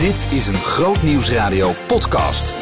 Dit 0.00 0.28
is 0.32 0.46
een 0.46 0.54
Groot 0.54 1.02
Nieuwsradio 1.02 1.72
podcast. 1.86 2.54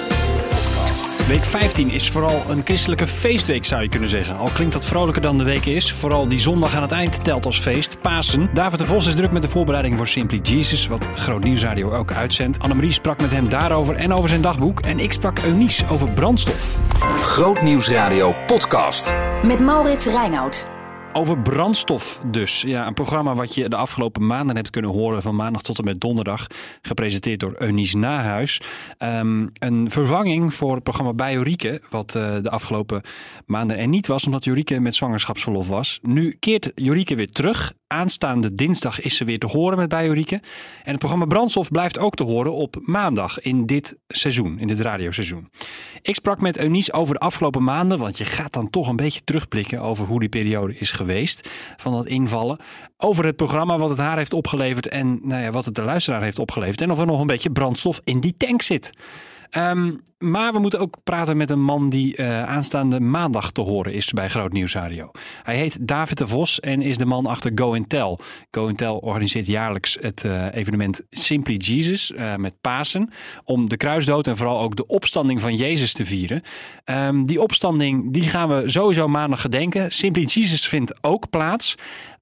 Week 1.29 1.45
15 1.45 1.91
is 1.91 2.11
vooral 2.11 2.43
een 2.49 2.61
christelijke 2.65 3.07
feestweek, 3.07 3.65
zou 3.65 3.83
je 3.83 3.89
kunnen 3.89 4.09
zeggen. 4.09 4.37
Al 4.37 4.49
klinkt 4.55 4.73
dat 4.73 4.85
vrolijker 4.85 5.23
dan 5.23 5.39
de 5.39 5.45
week 5.45 5.67
is. 5.67 5.93
Vooral 5.93 6.29
die 6.29 6.39
zondag 6.39 6.75
aan 6.75 6.83
het 6.83 6.93
eind 6.93 7.25
telt 7.25 7.47
als 7.47 7.61
feest, 7.61 8.01
Pasen. 8.01 8.51
David 8.55 8.79
de 8.79 8.87
Vos 8.87 9.07
is 9.07 9.15
druk 9.15 9.31
met 9.31 9.43
de 9.43 9.49
voorbereiding 9.49 9.97
voor 9.97 10.09
Simply 10.09 10.39
Jesus, 10.43 10.87
wat 10.87 11.09
Groot 11.15 11.45
Nieuwsradio 11.45 11.93
ook 11.93 12.13
uitzendt. 12.13 12.59
Annemarie 12.59 12.93
sprak 12.93 13.21
met 13.21 13.31
hem 13.31 13.49
daarover 13.49 13.97
en 13.97 14.13
over 14.13 14.29
zijn 14.29 14.41
dagboek. 14.41 14.81
En 14.81 14.99
ik 14.99 15.13
sprak 15.13 15.39
Eunice 15.39 15.85
over 15.91 16.11
brandstof. 16.11 16.77
Groot 17.19 17.63
Nieuwsradio 17.63 18.35
podcast. 18.47 19.15
Met 19.43 19.61
Maurits 19.61 20.07
Reinoud. 20.07 20.78
Over 21.19 21.39
brandstof 21.39 22.21
dus. 22.27 22.61
Ja, 22.61 22.87
een 22.87 22.95
programma 22.95 23.35
wat 23.35 23.55
je 23.55 23.69
de 23.69 23.77
afgelopen 23.77 24.27
maanden 24.27 24.57
hebt 24.57 24.71
kunnen 24.71 24.91
horen 24.91 25.23
van 25.23 25.37
maandag 25.37 25.63
tot 25.63 25.79
en 25.79 25.85
met 25.85 26.01
donderdag. 26.01 26.47
Gepresenteerd 26.83 27.41
door 27.41 27.55
Eunice 27.59 27.97
Nahuis. 27.97 28.61
Ehm, 28.99 29.47
een 29.55 29.91
vervanging 29.91 30.55
voor 30.55 30.75
het 30.75 30.83
programma 30.83 31.13
bij. 31.13 31.81
Wat 31.91 32.15
eh, 32.15 32.37
de 32.43 32.51
afgelopen 32.51 33.03
maanden 33.47 33.79
er 33.79 33.89
niet 33.89 34.07
was 34.07 34.27
omdat 34.27 34.45
Jorike 34.45 34.81
met 34.81 34.95
zwangerschapsverlof 34.95 35.69
was. 35.69 35.99
Nu 36.03 36.37
keert 36.39 36.73
Jorike 36.75 37.15
weer 37.15 37.31
terug. 37.31 37.73
Aanstaande 37.89 38.55
dinsdag 38.55 39.01
is 39.01 39.17
ze 39.17 39.25
weer 39.25 39.39
te 39.39 39.47
horen 39.47 39.79
met 39.79 39.89
bij 39.89 40.07
Jorike. 40.07 40.35
En 40.85 40.91
het 40.91 40.99
programma 40.99 41.25
Brandstof 41.25 41.71
blijft 41.71 41.99
ook 41.99 42.15
te 42.15 42.25
horen 42.25 42.53
op 42.53 42.77
maandag 42.85 43.41
in 43.41 43.67
dit 43.67 43.97
seizoen, 44.09 44.59
in 44.59 44.67
dit 44.67 44.81
radioseizoen. 44.81 45.51
Ik 46.03 46.15
sprak 46.15 46.41
met 46.41 46.59
Eunice 46.59 46.93
over 46.93 47.15
de 47.15 47.21
afgelopen 47.21 47.65
maanden, 47.65 47.99
want 47.99 48.19
je 48.19 48.25
gaat 48.25 48.53
dan 48.53 48.71
toch 48.71 48.89
een 48.89 48.97
beetje 48.97 49.25
terugblikken 49.25 49.81
over 49.81 50.07
hoe 50.07 50.21
die 50.21 50.29
periode 50.29 50.79
is 50.79 50.91
geweest 50.91 51.49
van 51.77 51.93
dat 51.93 52.07
invallen. 52.07 52.59
Over 52.97 53.25
het 53.25 53.37
programma, 53.37 53.79
wat 53.79 53.91
het 53.91 53.99
haar 53.99 54.17
heeft 54.17 54.33
opgeleverd 54.33 54.89
en 54.89 55.21
nou 55.23 55.43
ja, 55.43 55.51
wat 55.51 55.65
het 55.65 55.75
de 55.75 55.83
luisteraar 55.83 56.23
heeft 56.23 56.39
opgeleverd. 56.39 56.81
En 56.81 56.91
of 56.91 56.99
er 56.99 57.07
nog 57.07 57.21
een 57.21 57.27
beetje 57.27 57.51
brandstof 57.51 58.01
in 58.05 58.21
die 58.21 58.35
tank 58.37 58.63
zit. 58.63 58.93
Ehm, 59.51 59.93
maar 60.19 60.53
we 60.53 60.59
moeten 60.59 60.81
ook 60.81 60.97
praten 61.05 61.37
met 61.37 61.51
een 61.51 61.63
man 61.63 61.91
die 61.91 62.17
uh, 62.17 62.43
aanstaande 62.43 63.01
maandag 63.01 63.51
te 63.51 63.61
horen 63.61 63.93
is 63.93 64.13
bij 64.13 64.29
Groot 64.29 64.53
Nieuws 64.53 64.75
Radio. 64.75 65.11
Hij 65.43 65.57
heet 65.57 65.89
David 65.89 66.19
de 66.19 66.27
Vos 66.27 66.61
en 66.61 66.83
is 66.83 66.97
de 66.97 67.05
man 67.05 67.27
achter 67.27 67.53
Go 67.55 67.85
Tell. 67.87 68.19
Go 68.51 68.73
Tell 68.73 68.89
organiseert 68.89 69.47
jaarlijks 69.47 69.99
het 70.01 70.25
uh, 70.25 70.55
evenement 70.55 71.03
Simply 71.11 71.55
Jesus 71.55 72.11
uh, 72.11 72.35
met 72.35 72.61
Pasen. 72.61 73.13
Om 73.45 73.69
de 73.69 73.77
kruisdood 73.77 74.27
en 74.27 74.37
vooral 74.37 74.61
ook 74.61 74.77
de 74.77 74.87
opstanding 74.87 75.41
van 75.41 75.57
Jezus 75.57 75.93
te 75.93 76.05
vieren. 76.05 76.43
Um, 76.85 77.27
die 77.27 77.43
opstanding 77.43 78.13
die 78.13 78.23
gaan 78.23 78.49
we 78.49 78.71
sowieso 78.71 79.09
maandag 79.09 79.41
gedenken. 79.41 79.93
Simply 79.93 80.23
Jesus 80.25 80.69
vindt 80.69 80.95
ook 81.01 81.31
plaats. 81.31 81.77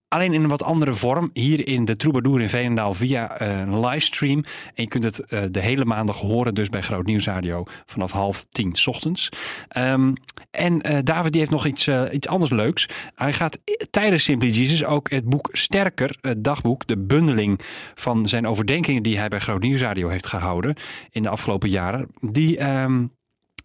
Alleen 0.08 0.32
in 0.32 0.42
een 0.42 0.48
wat 0.48 0.62
andere 0.62 0.94
vorm. 0.94 1.30
Hier 1.32 1.68
in 1.68 1.84
de 1.84 1.96
Troubadour 1.96 2.40
in 2.40 2.48
Veenendaal 2.48 2.94
via 2.94 3.40
een 3.40 3.80
livestream. 3.80 4.44
En 4.74 4.82
je 4.82 4.88
kunt 4.88 5.04
het 5.04 5.22
uh, 5.28 5.42
de 5.50 5.60
hele 5.60 5.84
maandag 5.84 6.18
horen. 6.18 6.54
Dus 6.54 6.68
bij 6.68 6.82
Groot 6.82 7.06
Nieuwsradio 7.06 7.64
vanaf 7.86 8.12
half 8.12 8.46
tien 8.50 8.74
ochtends. 8.84 9.28
Um, 9.76 10.14
en 10.50 10.90
uh, 10.90 10.98
David 11.02 11.32
die 11.32 11.40
heeft 11.40 11.52
nog 11.52 11.66
iets, 11.66 11.88
iets 12.12 12.28
anders 12.28 12.50
leuks. 12.50 12.88
Hij 13.14 13.32
gaat 13.32 13.58
tijdens 13.90 14.24
Simply 14.24 14.48
Jesus 14.48 14.84
ook 14.84 15.10
het 15.10 15.24
boek 15.24 15.48
Sterker, 15.52 16.16
het 16.20 16.44
dagboek. 16.44 16.86
De 16.86 16.98
bundeling 16.98 17.60
van 17.94 18.26
zijn 18.26 18.46
overdenkingen 18.46 19.02
die 19.02 19.18
hij 19.18 19.28
bij 19.28 19.40
Groot 19.40 19.62
Nieuwsradio 19.62 20.08
heeft 20.08 20.26
gehouden. 20.26 20.74
In 21.10 21.22
de 21.22 21.28
afgelopen 21.28 21.68
jaren. 21.68 22.08
Die... 22.20 22.64
Um, 22.64 23.14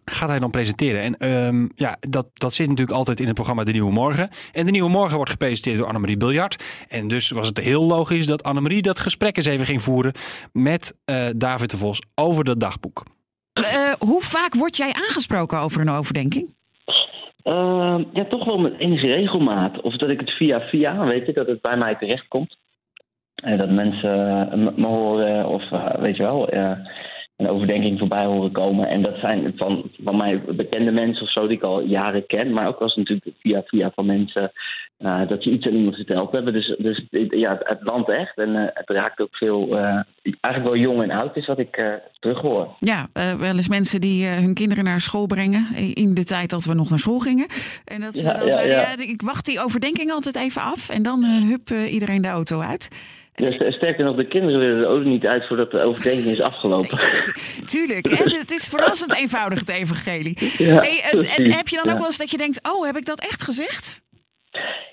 gaat 0.04 0.28
hij 0.28 0.38
dan 0.38 0.50
presenteren. 0.50 1.02
En 1.02 1.32
um, 1.32 1.70
ja, 1.74 1.96
dat, 2.00 2.26
dat 2.32 2.54
zit 2.54 2.68
natuurlijk 2.68 2.98
altijd 2.98 3.20
in 3.20 3.26
het 3.26 3.34
programma 3.34 3.64
De 3.64 3.72
Nieuwe 3.72 3.92
Morgen. 3.92 4.28
En 4.52 4.66
De 4.66 4.70
Nieuwe 4.70 4.90
Morgen 4.90 5.16
wordt 5.16 5.30
gepresenteerd 5.30 5.78
door 5.78 5.86
Annemarie 5.86 6.16
Biljart. 6.16 6.64
En 6.88 7.08
dus 7.08 7.30
was 7.30 7.48
het 7.48 7.58
heel 7.60 7.82
logisch 7.82 8.26
dat 8.26 8.42
Annemarie 8.42 8.82
dat 8.82 8.98
gesprek 8.98 9.36
eens 9.36 9.46
even 9.46 9.66
ging 9.66 9.82
voeren 9.82 10.12
met 10.52 10.96
uh, 11.06 11.26
David 11.36 11.70
de 11.70 11.76
Vos 11.76 12.02
over 12.14 12.44
dat 12.44 12.60
dagboek. 12.60 13.02
Uh, 13.60 13.92
hoe 13.98 14.22
vaak 14.22 14.54
word 14.54 14.76
jij 14.76 14.92
aangesproken 14.92 15.60
over 15.60 15.80
een 15.80 15.90
overdenking? 15.90 16.54
Uh, 17.44 17.98
ja, 18.12 18.24
toch 18.24 18.44
wel 18.44 18.58
met 18.58 18.78
enige 18.78 19.06
regelmaat. 19.06 19.80
Of 19.80 19.96
dat 19.96 20.10
ik 20.10 20.20
het 20.20 20.30
via 20.30 20.60
via, 20.60 21.04
weet 21.04 21.26
je, 21.26 21.32
dat 21.32 21.46
het 21.46 21.60
bij 21.60 21.76
mij 21.76 21.94
terechtkomt. 21.94 22.56
En 23.34 23.58
dat 23.58 23.70
mensen 23.70 24.10
me 24.76 24.86
horen 24.86 25.48
of 25.48 25.62
weet 25.98 26.16
je 26.16 26.22
wel 26.22 26.48
een 27.42 27.50
overdenking 27.50 27.98
voorbij 27.98 28.24
horen 28.24 28.52
komen. 28.52 28.88
En 28.88 29.02
dat 29.02 29.16
zijn 29.20 29.52
van, 29.56 29.90
van 30.04 30.16
mij 30.16 30.40
bekende 30.40 30.90
mensen 30.90 31.22
of 31.22 31.32
zo 31.32 31.46
die 31.46 31.56
ik 31.56 31.62
al 31.62 31.82
jaren 31.82 32.26
ken. 32.26 32.52
Maar 32.52 32.66
ook 32.66 32.80
eens 32.80 32.96
natuurlijk 32.96 33.36
via 33.40 33.62
via 33.66 33.92
van 33.94 34.06
mensen 34.06 34.52
uh, 34.98 35.28
dat 35.28 35.44
je 35.44 35.50
iets 35.50 35.66
aan 35.66 35.74
iemand 35.74 35.94
verteld 35.94 36.32
hebben. 36.32 36.52
Dus, 36.52 36.76
dus 36.78 37.06
ja, 37.28 37.60
het 37.62 37.78
landt 37.80 38.10
echt. 38.10 38.36
En 38.38 38.48
uh, 38.48 38.62
het 38.74 38.90
raakt 38.90 39.20
ook 39.20 39.36
veel, 39.36 39.68
uh, 39.68 40.00
eigenlijk 40.40 40.64
wel 40.64 40.76
jong 40.76 41.02
en 41.02 41.10
oud 41.10 41.36
is 41.36 41.46
wat 41.46 41.58
ik 41.58 42.00
terughoor. 42.18 42.68
Ja, 42.78 43.08
wel 43.38 43.56
eens 43.56 43.68
mensen 43.68 44.00
die 44.00 44.26
hun 44.26 44.54
kinderen 44.54 44.84
naar 44.84 45.00
school 45.00 45.26
brengen. 45.26 45.66
In 45.94 46.14
de 46.14 46.24
tijd 46.24 46.50
dat 46.50 46.64
we 46.64 46.74
nog 46.74 46.90
naar 46.90 46.98
school 46.98 47.18
gingen. 47.18 47.46
En 47.84 48.00
dat 48.00 48.14
ze 48.14 48.26
Ja, 48.26 48.34
dan 48.34 48.46
ja, 48.46 48.52
zeiden, 48.52 48.76
ja. 48.76 48.80
ja, 48.80 48.98
ik 48.98 49.22
wacht 49.22 49.46
die 49.46 49.60
overdenking 49.60 50.10
altijd 50.10 50.36
even 50.36 50.62
af. 50.62 50.88
En 50.88 51.02
dan 51.02 51.24
hup 51.24 51.70
iedereen 51.70 52.22
de 52.22 52.28
auto 52.28 52.60
uit. 52.60 52.88
Ja, 53.34 53.70
sterker 53.70 54.04
nog, 54.04 54.16
de 54.16 54.26
kinderen 54.26 54.60
willen 54.60 54.78
er 54.82 54.86
ook 54.88 55.04
niet 55.04 55.26
uit 55.26 55.46
voordat 55.46 55.70
de 55.70 55.80
overdenking 55.80 56.24
is 56.24 56.40
afgelopen. 56.42 56.98
Tu- 57.20 57.62
Tuurlijk, 57.64 58.08
hè? 58.08 58.24
het, 58.24 58.38
het 58.38 58.50
is 58.50 58.68
verrassend 58.68 59.14
eenvoudig 59.16 59.58
het 59.58 59.68
evangelie. 59.68 60.36
Ja, 60.66 60.74
hey, 60.80 61.00
het- 61.02 61.34
en 61.38 61.52
heb 61.52 61.68
je 61.68 61.76
dan 61.82 61.92
ook 61.92 61.98
wel 61.98 62.06
eens 62.06 62.18
dat 62.18 62.30
je 62.30 62.36
denkt, 62.36 62.68
oh, 62.72 62.86
heb 62.86 62.96
ik 62.96 63.06
dat 63.06 63.20
echt 63.20 63.42
gezegd? 63.42 64.02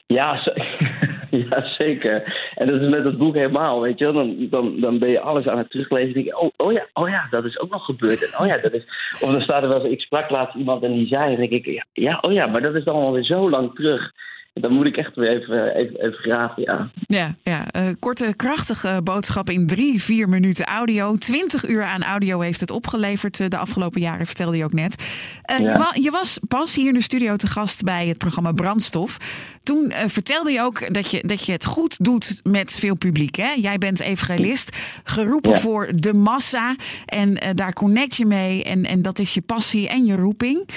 Ja, 0.08 0.42
ja, 1.50 1.64
zeker. 1.78 2.50
En 2.56 2.68
dat 2.68 2.82
is 2.82 2.90
met 2.90 3.04
dat 3.04 3.18
boek 3.18 3.36
helemaal, 3.36 3.82
weet 3.82 4.00
je 4.00 4.06
wel. 4.06 4.14
Dan, 4.14 4.48
dan, 4.50 4.80
dan 4.80 5.00
ben 5.00 5.10
je 5.10 5.20
alles 5.20 5.48
aan 5.48 5.58
het 5.58 5.70
teruglezen 5.70 6.08
en 6.08 6.14
denk 6.14 6.26
je, 6.26 6.38
oh, 6.38 6.50
oh, 6.58 6.72
ja, 6.72 6.88
oh 6.94 7.10
ja, 7.10 7.28
dat 7.30 7.46
is 7.46 7.60
ook 7.60 7.70
nog 7.70 7.86
gebeurd. 7.86 8.32
En 8.34 8.42
oh 8.44 8.48
ja, 8.48 8.62
dat 8.62 8.74
is... 8.74 8.84
Of 9.20 9.32
dan 9.32 9.42
staat 9.42 9.64
er 9.64 9.70
wel 9.70 9.84
eens, 9.84 9.94
ik 9.94 10.02
sprak 10.02 10.30
laatst 10.30 10.56
iemand 10.56 10.84
en 10.84 10.94
die 10.94 11.08
zei, 11.08 11.34
en 11.34 11.40
denk 11.50 11.66
ik, 11.66 11.86
ja, 11.94 12.18
oh 12.22 12.34
ja, 12.34 12.48
maar 12.48 12.62
dat 12.62 12.76
is 12.76 12.84
dan 12.84 12.96
alweer 12.96 13.24
zo 13.24 13.50
lang 13.50 13.76
terug. 13.76 14.12
Dan 14.54 14.74
moet 14.74 14.88
ik 14.88 14.98
echt 14.98 15.16
weer 15.16 15.30
even, 15.42 15.76
even, 15.76 15.96
even 16.02 16.14
graven, 16.20 16.64
ja. 16.64 16.90
Ja, 17.08 17.36
ja 17.44 17.72
eh, 17.72 17.88
korte, 18.00 18.34
krachtige 18.36 19.02
boodschap 19.04 19.50
in 19.50 19.68
drie, 19.68 20.04
vier 20.04 20.30
minuten 20.30 20.66
audio. 20.66 21.16
Twintig 21.18 21.68
uur 21.68 21.84
aan 21.84 22.04
audio 22.04 22.40
heeft 22.40 22.60
het 22.60 22.72
opgeleverd 22.72 23.40
eh, 23.40 23.48
de 23.48 23.58
afgelopen 23.58 24.02
jaren, 24.02 24.26
vertelde 24.26 24.58
je 24.58 24.64
ook 24.64 24.74
net. 24.74 25.04
Eh, 25.42 25.60
Ja. 25.60 25.72
je, 25.72 25.78
wa- 25.78 25.94
je 26.02 26.12
was 26.12 26.40
pas 26.48 26.76
hier 26.76 26.88
in 26.88 26.94
de 26.94 27.02
studio 27.02 27.36
te 27.36 27.48
gast 27.48 27.84
bij 27.84 28.08
het 28.08 28.18
programma 28.18 28.52
Brandstof. 28.52 29.18
Toen 29.64 29.94
vertelde 30.08 30.52
je 30.52 30.62
ook 30.62 30.94
dat 30.94 31.12
je, 31.12 31.24
dat 31.26 31.46
je 31.46 31.52
het 31.52 31.66
goed 31.66 32.04
doet 32.04 32.40
met 32.44 32.78
veel 32.80 32.96
publiek. 32.96 33.36
Hè? 33.36 33.52
Jij 33.56 33.78
bent 33.78 34.00
evangelist, 34.00 34.78
geroepen 35.04 35.52
Ja. 35.52 35.58
voor 35.60 35.90
de 35.96 36.14
massa. 36.14 36.76
En 37.06 37.38
daar 37.56 37.74
connect 37.74 38.16
je 38.16 38.26
mee. 38.26 38.64
En, 38.64 38.86
en 38.86 39.02
dat 39.02 39.20
is 39.20 39.34
je 39.34 39.42
passie 39.42 39.90
en 39.90 40.06
je 40.06 40.16
roeping. 40.16 40.68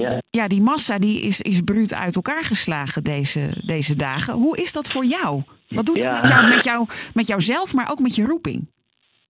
Ja. 0.00 0.18
Ja, 0.30 0.48
die 0.48 0.60
massa 0.62 0.98
die 0.98 1.20
is, 1.20 1.40
is 1.40 1.60
bruut 1.60 1.94
uit 1.94 2.14
elkaar 2.14 2.44
geslagen 2.44 3.04
deze, 3.04 3.62
deze 3.66 3.96
dagen. 3.96 4.34
Hoe 4.34 4.56
is 4.56 4.72
dat 4.72 4.88
voor 4.88 5.04
jou? 5.04 5.42
Wat 5.68 5.86
doet 5.86 5.98
Ja. 5.98 6.14
het 6.14 6.22
met, 6.22 6.28
jou, 6.30 6.48
met, 6.48 6.64
jou, 6.64 6.86
met 7.14 7.26
jouzelf, 7.26 7.74
maar 7.74 7.90
ook 7.90 7.98
met 8.00 8.14
je 8.14 8.24
roeping? 8.24 8.72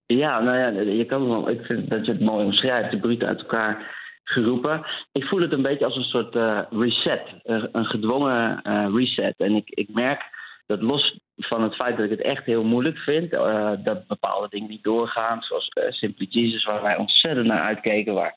Ja, 0.05 0.39
nou 0.39 0.57
ja, 0.57 0.81
je 0.91 1.05
kan 1.05 1.27
wel. 1.27 1.49
Ik 1.49 1.65
vind 1.65 1.89
dat 1.89 2.05
je 2.05 2.11
het 2.11 2.21
mooi 2.21 2.45
omschrijft, 2.45 2.91
de 2.91 2.99
brute 2.99 3.25
uit 3.25 3.39
elkaar 3.39 3.93
geroepen. 4.23 4.85
Ik 5.11 5.23
voel 5.23 5.41
het 5.41 5.51
een 5.51 5.61
beetje 5.61 5.85
als 5.85 5.95
een 5.95 6.03
soort 6.03 6.35
eh, 6.35 6.59
reset, 6.69 7.21
een 7.43 7.85
gedwongen 7.85 8.61
eh, 8.61 8.87
reset. 8.93 9.33
En 9.37 9.55
ik, 9.55 9.69
ik 9.69 9.89
merk 9.93 10.21
dat 10.67 10.81
los 10.81 11.19
van 11.37 11.63
het 11.63 11.75
feit 11.75 11.95
dat 11.97 12.05
ik 12.05 12.11
het 12.11 12.21
echt 12.21 12.45
heel 12.45 12.63
moeilijk 12.63 12.97
vind, 12.97 13.33
eh, 13.33 13.71
dat 13.83 14.07
bepaalde 14.07 14.47
dingen 14.49 14.69
niet 14.69 14.83
doorgaan, 14.83 15.41
zoals 15.41 15.69
Simply 15.89 16.27
Jesus, 16.29 16.63
waar 16.63 16.81
wij 16.81 16.97
ontzettend 16.97 17.47
naar 17.47 17.65
uitkeken, 17.65 18.13
waar 18.13 18.33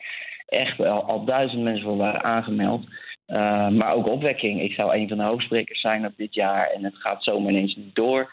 echt 0.48 0.80
al, 0.80 1.02
al 1.02 1.24
duizend 1.24 1.62
mensen 1.62 1.84
voor 1.84 1.96
waren 1.96 2.24
aangemeld. 2.24 2.84
Uh, 3.26 3.68
maar 3.68 3.94
ook 3.94 4.08
opwekking. 4.08 4.62
Ik 4.62 4.72
zou 4.72 4.96
een 4.96 5.08
van 5.08 5.18
de 5.18 5.24
hoogsprekers 5.24 5.80
zijn 5.80 6.06
op 6.06 6.12
dit 6.16 6.34
jaar 6.34 6.70
en 6.70 6.84
het 6.84 6.96
gaat 6.96 7.24
zomaar 7.24 7.52
ineens 7.52 7.76
niet 7.76 7.94
door. 7.94 8.30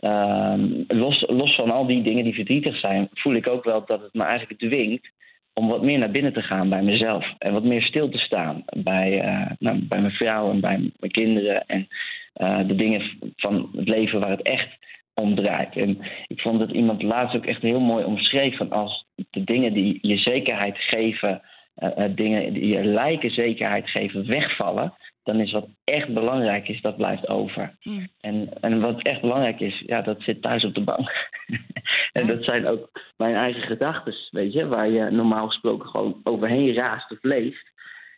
Um, 0.00 0.84
los, 0.88 1.24
los 1.26 1.54
van 1.54 1.70
al 1.70 1.86
die 1.86 2.02
dingen 2.02 2.24
die 2.24 2.34
verdrietig 2.34 2.78
zijn, 2.78 3.08
voel 3.12 3.34
ik 3.34 3.48
ook 3.48 3.64
wel 3.64 3.84
dat 3.86 4.00
het 4.00 4.14
me 4.14 4.22
eigenlijk 4.22 4.60
dwingt 4.60 5.08
om 5.54 5.68
wat 5.68 5.82
meer 5.82 5.98
naar 5.98 6.10
binnen 6.10 6.32
te 6.32 6.42
gaan 6.42 6.68
bij 6.68 6.82
mezelf. 6.82 7.34
En 7.38 7.52
wat 7.52 7.64
meer 7.64 7.82
stil 7.82 8.08
te 8.08 8.18
staan 8.18 8.64
bij, 8.76 9.24
uh, 9.24 9.50
nou, 9.58 9.78
bij 9.88 10.00
mijn 10.00 10.12
vrouw 10.12 10.50
en 10.50 10.60
bij 10.60 10.90
mijn 10.98 11.12
kinderen. 11.12 11.66
En 11.66 11.88
uh, 12.36 12.68
de 12.68 12.74
dingen 12.74 13.02
van 13.36 13.70
het 13.76 13.88
leven 13.88 14.20
waar 14.20 14.30
het 14.30 14.42
echt 14.42 14.68
om 15.14 15.34
draait. 15.34 15.76
En 15.76 15.98
ik 16.26 16.40
vond 16.40 16.58
dat 16.58 16.70
iemand 16.70 17.02
laatst 17.02 17.36
ook 17.36 17.46
echt 17.46 17.62
heel 17.62 17.80
mooi 17.80 18.04
omschreef 18.04 18.56
van 18.56 18.70
als 18.70 19.06
de 19.30 19.44
dingen 19.44 19.72
die 19.72 19.98
je 20.02 20.18
zekerheid 20.18 20.76
geven, 20.78 21.42
uh, 21.80 22.04
dingen 22.14 22.52
die 22.52 22.66
je 22.66 22.84
lijken 22.84 23.30
zekerheid 23.30 23.90
geven, 23.90 24.26
wegvallen 24.26 24.94
dan 25.28 25.40
is 25.40 25.52
wat 25.52 25.68
echt 25.84 26.14
belangrijk 26.14 26.68
is, 26.68 26.80
dat 26.80 26.96
blijft 26.96 27.28
over. 27.28 27.76
Mm. 27.82 28.08
En, 28.20 28.48
en 28.60 28.80
wat 28.80 29.02
echt 29.02 29.20
belangrijk 29.20 29.60
is, 29.60 29.82
ja, 29.86 30.02
dat 30.02 30.22
zit 30.22 30.42
thuis 30.42 30.64
op 30.64 30.74
de 30.74 30.84
bank. 30.84 31.28
en 32.18 32.26
dat 32.26 32.44
zijn 32.44 32.66
ook 32.66 32.90
mijn 33.16 33.34
eigen 33.34 33.62
gedachten, 33.62 34.14
weet 34.30 34.52
je, 34.52 34.66
waar 34.66 34.90
je 34.90 35.10
normaal 35.10 35.46
gesproken 35.46 35.88
gewoon 35.88 36.20
overheen 36.22 36.74
raast 36.74 37.10
of 37.10 37.18
leeft. 37.22 37.70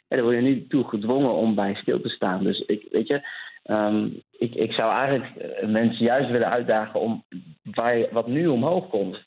En 0.08 0.16
daar 0.16 0.22
word 0.22 0.36
je 0.36 0.42
nu 0.42 0.66
toe 0.66 0.88
gedwongen 0.88 1.34
om 1.34 1.54
bij 1.54 1.74
stil 1.74 2.00
te 2.00 2.08
staan. 2.08 2.44
Dus 2.44 2.58
ik, 2.58 2.86
weet 2.90 3.08
je, 3.08 3.28
Ehm, 3.62 4.06
ik, 4.38 4.54
ik 4.54 4.72
zou 4.72 4.92
eigenlijk 4.92 5.36
eh, 5.36 5.68
mensen 5.68 6.04
juist 6.04 6.30
willen 6.30 6.52
uitdagen 6.52 7.00
om 7.00 7.24
waar 7.62 7.96
je, 7.96 8.08
wat 8.12 8.26
nu 8.26 8.46
omhoog 8.46 8.88
komt. 8.88 9.24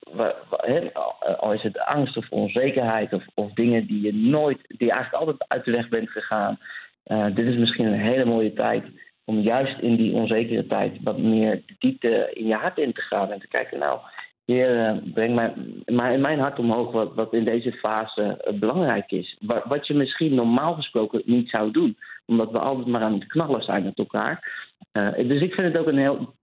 Al 1.38 1.54
is 1.54 1.62
het 1.62 1.80
angst 1.80 2.18
of 2.18 2.30
onzekerheid 2.30 3.14
of, 3.14 3.24
of 3.34 3.54
dingen 3.54 3.88
die 3.88 4.02
je 4.02 4.14
nooit, 4.14 4.60
die 4.68 4.92
eigenlijk 4.92 5.24
altijd 5.24 5.46
uit 5.48 5.66
de 5.66 5.72
weg 5.72 5.90
bent 5.90 6.10
gegaan. 6.10 6.60
Uh, 7.08 7.26
dit 7.36 7.46
is 7.46 7.56
misschien 7.56 7.86
een 7.86 8.00
hele 8.00 8.26
mooie 8.26 8.54
tijd 8.54 8.84
om 9.26 9.40
juist 9.40 9.80
in 9.80 9.96
die 9.96 10.14
onzekere 10.14 10.68
tijd 10.68 10.98
wat 11.04 11.18
meer 11.18 11.62
diepte 11.80 12.32
in 12.34 12.48
je 12.48 12.54
hart 12.54 12.78
in 12.78 12.94
te 12.94 13.02
gaan 13.02 13.32
en 13.32 13.40
te 13.40 13.48
kijken, 13.48 13.80
nou, 13.80 14.00
Heer, 14.46 14.96
uh, 14.96 15.14
breng 15.14 15.36
mijn, 15.36 16.22
mijn 16.22 16.40
hart 16.40 16.60
omhoog 16.60 16.92
wat, 16.92 17.14
wat 17.16 17.34
in 17.34 17.46
deze 17.46 17.72
fase 17.72 18.46
uh, 18.48 18.60
belangrijk 18.60 19.12
is. 19.12 19.38
Wat, 19.40 19.64
wat 19.66 19.88
je 19.88 19.94
misschien 19.94 20.36
normaal 20.36 20.74
gesproken 20.74 21.22
niet 21.26 21.50
zou 21.50 21.72
doen, 21.72 21.98
omdat 22.26 22.52
we 22.52 22.60
altijd 22.60 22.88
maar 22.88 23.02
aan 23.02 23.14
het 23.14 23.28
knallen 23.28 23.64
zijn 23.64 23.84
met 23.84 23.98
elkaar. 23.98 24.52
Uh, 24.94 25.14
dus 25.16 25.42
ik 25.42 25.54
vind 25.54 25.68
het 25.68 25.78
ook 25.78 25.88
een 25.88 25.98
heel 25.98 26.34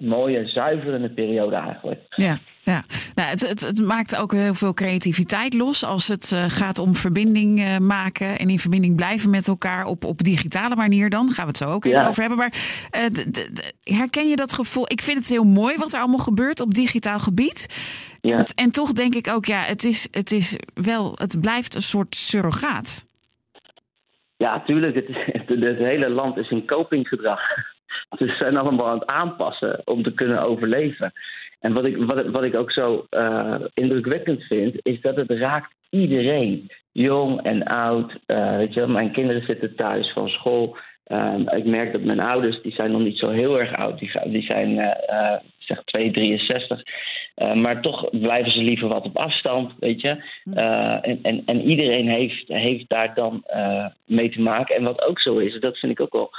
mooie, 0.00 0.48
zuiverende 0.48 1.10
periode 1.10 1.56
eigenlijk. 1.56 2.00
Ja, 2.08 2.38
ja. 2.62 2.84
Nou, 3.14 3.28
het, 3.30 3.48
het, 3.48 3.60
het, 3.60 3.80
maakt 3.80 4.20
ook 4.20 4.32
heel 4.32 4.54
veel 4.54 4.74
creativiteit 4.74 5.54
los 5.54 5.84
als 5.84 6.08
het 6.08 6.30
uh, 6.34 6.44
gaat 6.44 6.78
om 6.78 6.94
verbinding 6.94 7.58
uh, 7.58 7.78
maken 7.78 8.38
en 8.38 8.48
in 8.48 8.58
verbinding 8.58 8.96
blijven 8.96 9.30
met 9.30 9.48
elkaar 9.48 9.86
op, 9.86 10.04
op 10.04 10.22
digitale 10.22 10.76
manier 10.76 11.10
dan. 11.10 11.28
Gaan 11.28 11.44
we 11.44 11.50
het 11.50 11.56
zo 11.56 11.70
ook 11.70 11.84
even 11.84 11.98
ja. 11.98 12.08
over 12.08 12.20
hebben. 12.20 12.38
Maar 12.38 12.52
uh, 12.98 13.98
herken 13.98 14.28
je 14.28 14.36
dat 14.36 14.52
gevoel? 14.52 14.84
Ik 14.86 15.00
vind 15.00 15.18
het 15.18 15.28
heel 15.28 15.44
mooi 15.44 15.76
wat 15.76 15.92
er 15.92 15.98
allemaal 15.98 16.18
gebeurt 16.18 16.60
op 16.60 16.74
digitaal 16.74 17.18
gebied. 17.18 17.66
Ja. 18.20 18.38
En, 18.38 18.44
en, 18.54 18.70
toch 18.70 18.92
denk 18.92 19.14
ik 19.14 19.28
ook, 19.28 19.44
ja, 19.44 19.60
het 19.60 19.84
is, 19.84 20.08
het 20.10 20.32
is 20.32 20.58
wel, 20.74 21.12
het 21.14 21.40
blijft 21.40 21.74
een 21.74 21.82
soort 21.82 22.16
surrogaat. 22.16 23.06
Ja, 24.36 24.62
tuurlijk. 24.62 24.94
Het, 24.94 25.06
het, 25.38 25.48
het 25.48 25.78
hele 25.78 26.08
land 26.08 26.36
is 26.36 26.50
in 26.50 26.66
copinggedrag. 26.66 27.40
Dus 28.08 28.30
ze 28.30 28.36
zijn 28.38 28.56
allemaal 28.56 28.88
aan 28.88 28.98
het 28.98 29.10
aanpassen 29.10 29.82
om 29.84 30.02
te 30.02 30.14
kunnen 30.14 30.42
overleven. 30.42 31.12
En 31.60 31.72
wat 31.72 31.84
ik, 31.84 31.96
wat, 31.96 32.26
wat 32.26 32.44
ik 32.44 32.56
ook 32.56 32.72
zo 32.72 33.06
uh, 33.10 33.54
indrukwekkend 33.74 34.42
vind, 34.42 34.74
is 34.82 35.00
dat 35.00 35.16
het 35.16 35.30
raakt 35.30 35.74
iedereen. 35.90 36.70
Jong 36.92 37.42
en 37.42 37.64
oud. 37.64 38.18
Uh, 38.26 38.56
weet 38.56 38.74
je, 38.74 38.86
mijn 38.86 39.12
kinderen 39.12 39.42
zitten 39.42 39.74
thuis 39.74 40.12
van 40.12 40.28
school. 40.28 40.76
Um, 41.12 41.48
ik 41.48 41.64
merk 41.64 41.92
dat 41.92 42.02
mijn 42.02 42.20
ouders, 42.20 42.62
die 42.62 42.72
zijn 42.72 42.92
nog 42.92 43.00
niet 43.00 43.18
zo 43.18 43.28
heel 43.28 43.60
erg 43.60 43.72
oud. 43.72 43.98
Die, 43.98 44.10
die 44.24 44.42
zijn 44.42 44.70
uh, 44.70 45.36
zeg 45.58 45.82
2, 45.84 46.10
63. 46.10 46.82
maar 47.54 47.82
toch 47.82 48.10
blijven 48.10 48.52
ze 48.52 48.58
liever 48.58 48.88
wat 48.88 49.04
op 49.04 49.18
afstand, 49.18 49.72
weet 49.78 50.00
je. 50.00 50.22
en, 51.02 51.18
en, 51.22 51.42
en 51.46 51.60
iedereen 51.62 52.08
heeft, 52.08 52.48
heeft 52.48 52.88
daar 52.88 53.14
dan 53.14 53.44
mee 54.06 54.30
te 54.30 54.40
maken. 54.40 54.76
En 54.76 54.84
wat 54.84 55.02
ook 55.02 55.20
zo 55.20 55.36
is, 55.38 55.60
dat 55.60 55.78
vind 55.78 55.92
ik 55.92 56.00
ook 56.00 56.12
wel 56.12 56.30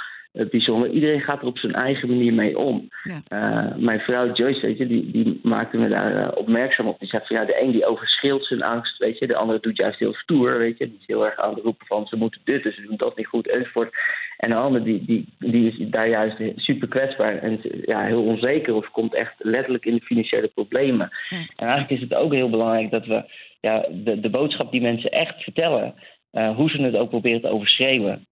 bijzonder. 0.50 0.90
Iedereen 0.90 1.20
gaat 1.20 1.40
er 1.40 1.46
op 1.46 1.58
zijn 1.58 1.72
eigen 1.72 2.08
manier 2.08 2.32
mee 2.32 2.58
om. 2.58 2.88
Ja. 3.02 3.20
Uh, 3.28 3.76
mijn 3.76 4.00
vrouw 4.00 4.32
Joyce, 4.32 4.66
weet 4.66 4.78
je, 4.78 4.86
die, 4.86 5.10
die 5.10 5.40
maakte 5.42 5.78
me 5.78 5.88
daar 5.88 6.16
uh, 6.16 6.28
opmerkzaam 6.34 6.86
op. 6.86 6.98
Die 6.98 7.08
zegt 7.08 7.26
van 7.26 7.36
ja, 7.36 7.44
de 7.44 7.62
een 7.62 7.70
die 7.70 7.86
overschreeuwt 7.86 8.44
zijn 8.44 8.62
angst, 8.62 8.98
weet 8.98 9.18
je. 9.18 9.26
De 9.26 9.36
andere 9.36 9.60
doet 9.60 9.76
juist 9.76 9.98
heel 9.98 10.14
stoer, 10.14 10.58
weet 10.58 10.78
je. 10.78 10.86
Die 10.86 10.98
is 11.00 11.06
heel 11.06 11.26
erg 11.26 11.36
aan 11.36 11.54
het 11.54 11.64
roepen 11.64 11.86
van 11.86 12.06
ze 12.06 12.16
moeten 12.16 12.40
dit, 12.44 12.62
dus 12.62 12.74
ze 12.74 12.82
doen 12.82 12.96
dat 12.96 13.16
niet 13.16 13.26
goed, 13.26 13.48
enzovoort. 13.48 13.94
En 14.36 14.50
de 14.50 14.56
ander 14.56 14.84
die, 14.84 15.04
die, 15.04 15.34
die 15.38 15.68
is 15.68 15.90
daar 15.90 16.08
juist 16.08 16.36
super 16.56 16.88
kwetsbaar 16.88 17.38
en 17.38 17.60
ja, 17.82 18.04
heel 18.04 18.24
onzeker 18.24 18.74
of 18.74 18.90
komt 18.90 19.14
echt 19.14 19.34
letterlijk 19.38 19.84
in 19.84 19.94
de 19.94 20.00
financiële 20.04 20.48
problemen. 20.48 21.08
Ja. 21.28 21.36
En 21.36 21.66
eigenlijk 21.66 21.90
is 21.90 22.08
het 22.08 22.14
ook 22.14 22.34
heel 22.34 22.50
belangrijk 22.50 22.90
dat 22.90 23.06
we 23.06 23.24
ja, 23.60 23.88
de, 23.90 24.20
de 24.20 24.30
boodschap 24.30 24.72
die 24.72 24.80
mensen 24.80 25.10
echt 25.10 25.42
vertellen, 25.42 25.94
uh, 26.32 26.56
hoe 26.56 26.70
ze 26.70 26.82
het 26.82 26.96
ook 26.96 27.08
proberen 27.08 27.40
te 27.40 27.48
overschreeuwen, 27.48 28.26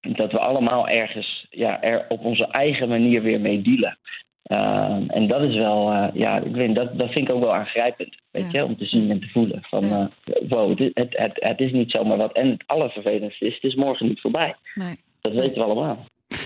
dat 0.00 0.32
we 0.32 0.38
allemaal 0.38 0.88
ergens 0.88 1.46
ja, 1.50 1.82
er 1.82 2.06
op 2.08 2.24
onze 2.24 2.46
eigen 2.46 2.88
manier 2.88 3.22
weer 3.22 3.40
mee 3.40 3.62
dealen. 3.62 3.98
Uh, 4.46 5.00
en 5.06 5.28
dat 5.28 5.42
is 5.42 5.54
wel, 5.54 5.92
uh, 5.92 6.08
ja, 6.14 6.38
ik 6.38 6.54
weet, 6.54 6.74
dat, 6.74 6.98
dat 6.98 7.10
vind 7.10 7.28
ik 7.28 7.34
ook 7.34 7.42
wel 7.42 7.54
aangrijpend, 7.54 8.16
weet 8.30 8.52
ja. 8.52 8.60
je, 8.60 8.64
om 8.64 8.76
te 8.76 8.84
zien 8.84 9.10
en 9.10 9.20
te 9.20 9.28
voelen. 9.28 9.58
Van, 9.62 9.84
uh, 9.84 10.06
wow, 10.48 10.78
het, 10.78 10.90
het, 10.94 11.16
het, 11.16 11.32
het, 11.34 11.60
is 11.60 11.72
niet 11.72 11.90
zomaar 11.90 12.16
wat. 12.16 12.32
En 12.32 12.48
het 12.48 12.62
allervervelendste 12.66 13.46
is, 13.46 13.54
het 13.54 13.64
is 13.64 13.74
morgen 13.74 14.06
niet 14.06 14.20
voorbij. 14.20 14.54
Nee. 14.74 14.96
Dat 15.20 15.32
weten 15.32 15.54
we 15.54 15.64
allemaal. 15.64 16.04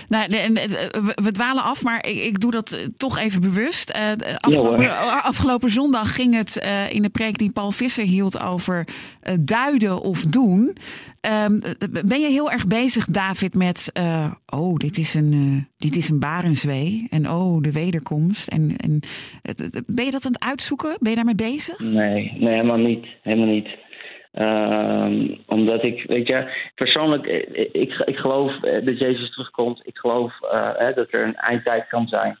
Nou, 0.09 0.27
we 1.15 1.31
dwalen 1.31 1.63
af, 1.63 1.83
maar 1.83 2.05
ik, 2.07 2.23
ik 2.23 2.39
doe 2.39 2.51
dat 2.51 2.71
eh, 2.71 2.79
toch 2.97 3.17
even 3.17 3.41
bewust. 3.41 3.97
Uh, 3.97 4.35
afgelopen, 4.39 4.97
afgelopen, 5.23 5.69
zondag 5.69 6.15
ging 6.15 6.35
het 6.35 6.61
uh, 6.63 6.93
in 6.93 7.01
de 7.01 7.09
preek 7.09 7.37
die 7.37 7.51
Paul 7.51 7.71
Visser 7.71 8.05
hield 8.05 8.39
over 8.39 8.87
uh, 8.87 9.33
duiden 9.41 10.01
of 10.01 10.21
doen. 10.21 10.77
Um, 11.45 11.61
ben 12.05 12.19
je 12.19 12.29
heel 12.29 12.51
erg 12.51 12.67
bezig, 12.67 13.05
David, 13.05 13.55
met 13.55 13.91
oh, 14.53 14.75
dit 14.75 14.97
is 14.97 15.13
een, 15.13 15.67
dit 15.77 15.95
is 15.95 16.09
een 16.09 16.19
barenzwee 16.19 17.07
en 17.09 17.29
oh, 17.29 17.61
de 17.61 17.71
wederkomst. 17.71 18.47
En, 18.47 18.75
en 18.77 18.99
ben 19.85 20.05
je 20.05 20.11
dat 20.11 20.25
aan 20.25 20.31
het 20.31 20.43
uitzoeken? 20.43 20.97
Ben 20.99 21.09
je 21.09 21.15
daarmee 21.15 21.35
bezig? 21.35 21.79
Nee, 21.79 22.31
nee 22.39 22.53
helemaal 22.53 22.77
niet. 22.77 23.05
Helemaal 23.21 23.53
niet. 23.53 23.67
Um, 24.39 25.37
omdat 25.45 25.83
ik, 25.83 26.03
weet 26.07 26.27
je, 26.27 26.47
persoonlijk, 26.75 27.25
ik, 27.25 27.69
ik, 27.71 27.93
ik 28.05 28.17
geloof 28.17 28.63
eh, 28.63 28.85
dat 28.85 28.99
Jezus 28.99 29.31
terugkomt. 29.31 29.81
Ik 29.83 29.97
geloof 29.97 30.33
uh, 30.41 30.95
dat 30.95 31.07
er 31.09 31.23
een 31.23 31.35
eindtijd 31.35 31.87
kan 31.87 32.07
zijn. 32.07 32.37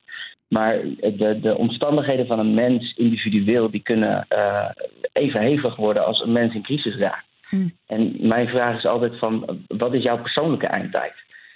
Maar 0.47 0.79
de, 0.99 1.39
de 1.41 1.57
omstandigheden 1.57 2.27
van 2.27 2.39
een 2.39 2.53
mens 2.53 2.93
individueel, 2.97 3.71
die 3.71 3.81
kunnen 3.81 4.25
uh, 4.29 4.69
even 5.13 5.41
hevig 5.41 5.75
worden 5.75 6.05
als 6.05 6.21
een 6.21 6.31
mens 6.31 6.53
in 6.53 6.63
crisis 6.63 6.95
raakt. 6.95 7.25
Hm. 7.49 7.67
En 7.87 8.15
mijn 8.19 8.47
vraag 8.47 8.77
is 8.77 8.85
altijd 8.85 9.17
van, 9.17 9.59
wat 9.67 9.93
is 9.93 10.03
jouw 10.03 10.21
persoonlijke 10.21 10.67
eindtijd? 10.67 11.13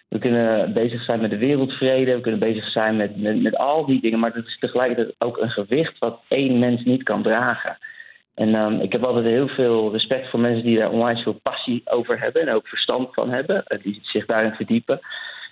We 0.08 0.20
kunnen 0.20 0.74
bezig 0.74 1.04
zijn 1.04 1.22
met 1.22 1.30
de 1.30 1.38
wereldvrede, 1.38 2.16
we 2.16 2.22
kunnen 2.22 2.40
bezig 2.40 2.72
zijn 2.72 2.96
met, 2.96 3.22
met, 3.22 3.42
met 3.42 3.58
al 3.58 3.86
die 3.86 4.02
dingen, 4.02 4.20
maar 4.20 4.34
dat 4.34 4.46
is 4.46 4.60
tegelijkertijd 4.60 5.16
ook 5.18 5.38
een 5.38 5.52
gewicht 5.52 5.98
wat 5.98 6.22
één 6.28 6.60
mens 6.60 6.84
niet 6.84 7.04
kan 7.04 7.24
dragen. 7.24 7.78
En 8.40 8.62
um, 8.62 8.82
ik 8.82 8.92
heb 8.92 9.06
altijd 9.06 9.26
heel 9.26 9.48
veel 9.48 9.92
respect 9.92 10.30
voor 10.30 10.40
mensen 10.40 10.64
die 10.64 10.78
daar 10.78 10.92
onwijs 10.92 11.22
veel 11.22 11.40
passie 11.44 11.82
over 11.86 12.20
hebben 12.20 12.42
en 12.42 12.54
ook 12.54 12.68
verstand 12.68 13.14
van 13.14 13.30
hebben, 13.30 13.66
eh, 13.66 13.84
die 13.84 14.00
zich 14.02 14.26
daarin 14.26 14.54
verdiepen. 14.54 15.00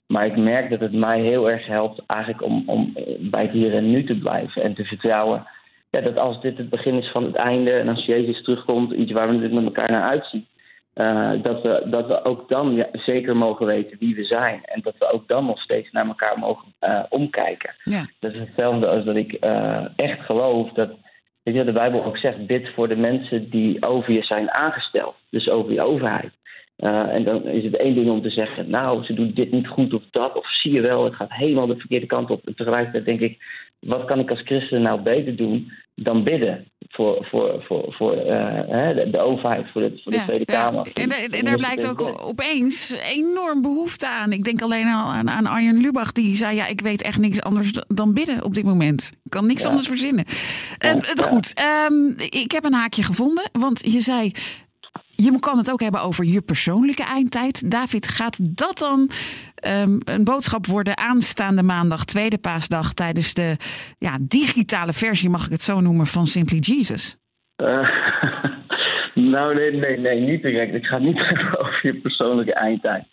Maar 0.07 0.25
ik 0.25 0.38
merk 0.38 0.69
dat 0.69 0.80
het 0.80 0.94
mij 0.94 1.22
heel 1.22 1.51
erg 1.51 1.66
helpt 1.66 2.01
eigenlijk 2.07 2.44
om, 2.44 2.63
om 2.66 2.94
bij 3.19 3.42
het 3.42 3.51
hier 3.51 3.74
en 3.74 3.89
nu 3.89 4.04
te 4.04 4.18
blijven 4.18 4.63
en 4.63 4.74
te 4.74 4.84
vertrouwen 4.84 5.48
ja, 5.89 6.01
dat 6.01 6.18
als 6.18 6.42
dit 6.42 6.57
het 6.57 6.69
begin 6.69 6.98
is 6.98 7.12
van 7.12 7.24
het 7.24 7.36
einde 7.36 7.72
en 7.72 7.89
als 7.89 8.06
Jezus 8.06 8.44
terugkomt, 8.44 8.92
iets 8.92 9.12
waar 9.12 9.30
we 9.30 9.48
met 9.48 9.63
elkaar 9.63 9.92
naar 9.92 10.10
uitzien, 10.10 10.48
uh, 10.95 11.31
dat, 11.42 11.62
we, 11.62 11.83
dat 11.86 12.07
we 12.07 12.25
ook 12.25 12.50
dan 12.50 12.75
ja, 12.75 12.88
zeker 12.92 13.38
mogen 13.38 13.66
weten 13.66 13.98
wie 14.00 14.16
we 14.16 14.24
zijn. 14.24 14.60
En 14.63 14.81
dat 14.81 14.94
we 15.00 15.12
ook 15.13 15.28
dan 15.28 15.45
nog 15.45 15.62
steeds 15.62 15.92
naar 15.92 16.07
elkaar 16.07 16.40
mogen 16.40 16.74
uh, 16.81 17.04
omkijken. 17.10 17.75
Ja. 17.83 18.06
Dat 18.19 18.33
is 18.33 18.40
hetzelfde 18.40 18.88
als 18.88 19.06
dat 19.06 19.16
ik 19.16 19.38
uh, 19.45 19.86
echt 19.95 20.19
geloof 20.25 20.72
dat 20.72 20.90
De 21.53 21.71
Bijbel 21.71 22.03
ook 22.03 22.17
zegt, 22.17 22.45
bid 22.45 22.69
voor 22.73 22.87
de 22.87 22.95
mensen 22.95 23.49
die 23.49 23.87
over 23.87 24.13
je 24.13 24.23
zijn 24.23 24.51
aangesteld. 24.51 25.16
Dus 25.30 25.49
over 25.49 25.73
je 25.73 25.85
overheid. 25.85 26.31
Uh, 26.80 27.13
en 27.13 27.23
dan 27.23 27.44
is 27.44 27.63
het 27.63 27.77
één 27.77 27.95
ding 27.95 28.09
om 28.09 28.21
te 28.21 28.30
zeggen, 28.30 28.69
nou, 28.69 29.04
ze 29.04 29.13
doen 29.13 29.31
dit 29.33 29.51
niet 29.51 29.68
goed 29.68 29.94
of 29.94 30.04
dat. 30.11 30.37
Of 30.37 30.51
zie 30.51 30.71
je 30.71 30.81
wel, 30.81 31.04
het 31.04 31.16
gaat 31.16 31.33
helemaal 31.33 31.68
de 31.68 31.77
verkeerde 31.77 32.06
kant 32.06 32.30
op. 32.30 32.47
En 32.47 32.56
tegelijkertijd 32.56 33.06
denk 33.06 33.19
ik, 33.19 33.37
wat 33.80 34.06
kan 34.06 34.19
ik 34.19 34.30
als 34.30 34.42
christen 34.42 34.81
nou 34.81 35.01
beter 35.01 35.35
doen 35.35 35.71
dan 35.95 36.23
bidden 36.23 36.66
voor, 36.89 37.27
voor, 37.29 37.63
voor, 37.67 37.85
voor 37.94 38.15
uh, 38.15 38.23
de, 38.95 39.07
de, 39.11 39.19
overheid, 39.19 39.71
voor 39.71 39.81
de, 39.81 39.99
voor 40.03 40.11
de 40.11 40.17
ja, 40.17 40.23
Tweede 40.23 40.45
Kamer. 40.45 40.87
En, 40.94 41.11
en, 41.11 41.31
en 41.31 41.45
daar 41.45 41.57
blijkt 41.57 41.87
ook 41.87 42.01
opeens 42.27 42.95
enorm 43.13 43.61
behoefte 43.61 44.07
aan. 44.07 44.31
Ik 44.31 44.44
denk 44.44 44.61
alleen 44.61 44.87
al 44.87 45.11
aan, 45.11 45.29
aan 45.29 45.45
Arjen 45.45 45.77
Lubach, 45.77 46.11
die 46.11 46.35
zei: 46.35 46.56
Ja, 46.56 46.67
ik 46.67 46.81
weet 46.81 47.01
echt 47.01 47.17
niks 47.17 47.41
anders 47.41 47.71
dan 47.87 48.13
bidden 48.13 48.44
op 48.44 48.53
dit 48.53 48.63
moment. 48.63 49.11
Ik 49.23 49.31
kan 49.31 49.45
niks 49.45 49.65
anders 49.65 49.87
verzinnen. 49.87 50.25
Uh, 50.85 50.91
goed, 51.21 51.53
um, 51.89 52.15
ik 52.29 52.51
heb 52.51 52.63
een 52.63 52.73
haakje 52.73 53.03
gevonden, 53.03 53.49
want 53.51 53.91
je 53.91 54.01
zei. 54.01 54.31
Je 55.26 55.40
kan 55.40 55.57
het 55.57 55.71
ook 55.71 55.81
hebben 55.81 56.02
over 56.02 56.26
je 56.26 56.42
persoonlijke 56.42 57.04
eindtijd. 57.04 57.71
David, 57.71 58.07
gaat 58.07 58.57
dat 58.57 58.78
dan 58.78 59.09
um, 59.83 60.00
een 60.06 60.24
boodschap 60.24 60.66
worden 60.66 60.97
aanstaande 60.97 61.64
maandag, 61.64 62.06
tweede 62.06 62.38
paasdag, 62.38 62.94
tijdens 62.94 63.33
de 63.33 63.56
ja, 63.97 64.18
digitale 64.21 64.94
versie, 64.94 65.30
mag 65.30 65.45
ik 65.45 65.52
het 65.52 65.62
zo 65.62 65.80
noemen, 65.80 66.06
van 66.06 66.26
Simply 66.26 66.57
Jesus? 66.57 67.18
Uh, 67.57 67.90
nou, 69.33 69.56
nee, 69.56 69.71
nee, 69.71 69.97
nee, 69.97 70.19
niet 70.19 70.44
direct. 70.44 70.74
Ik 70.74 70.86
ga 70.86 70.97
niet 70.97 71.18
hebben 71.28 71.59
over 71.59 71.80
je 71.81 71.95
persoonlijke 71.95 72.54
eindtijd. 72.54 73.06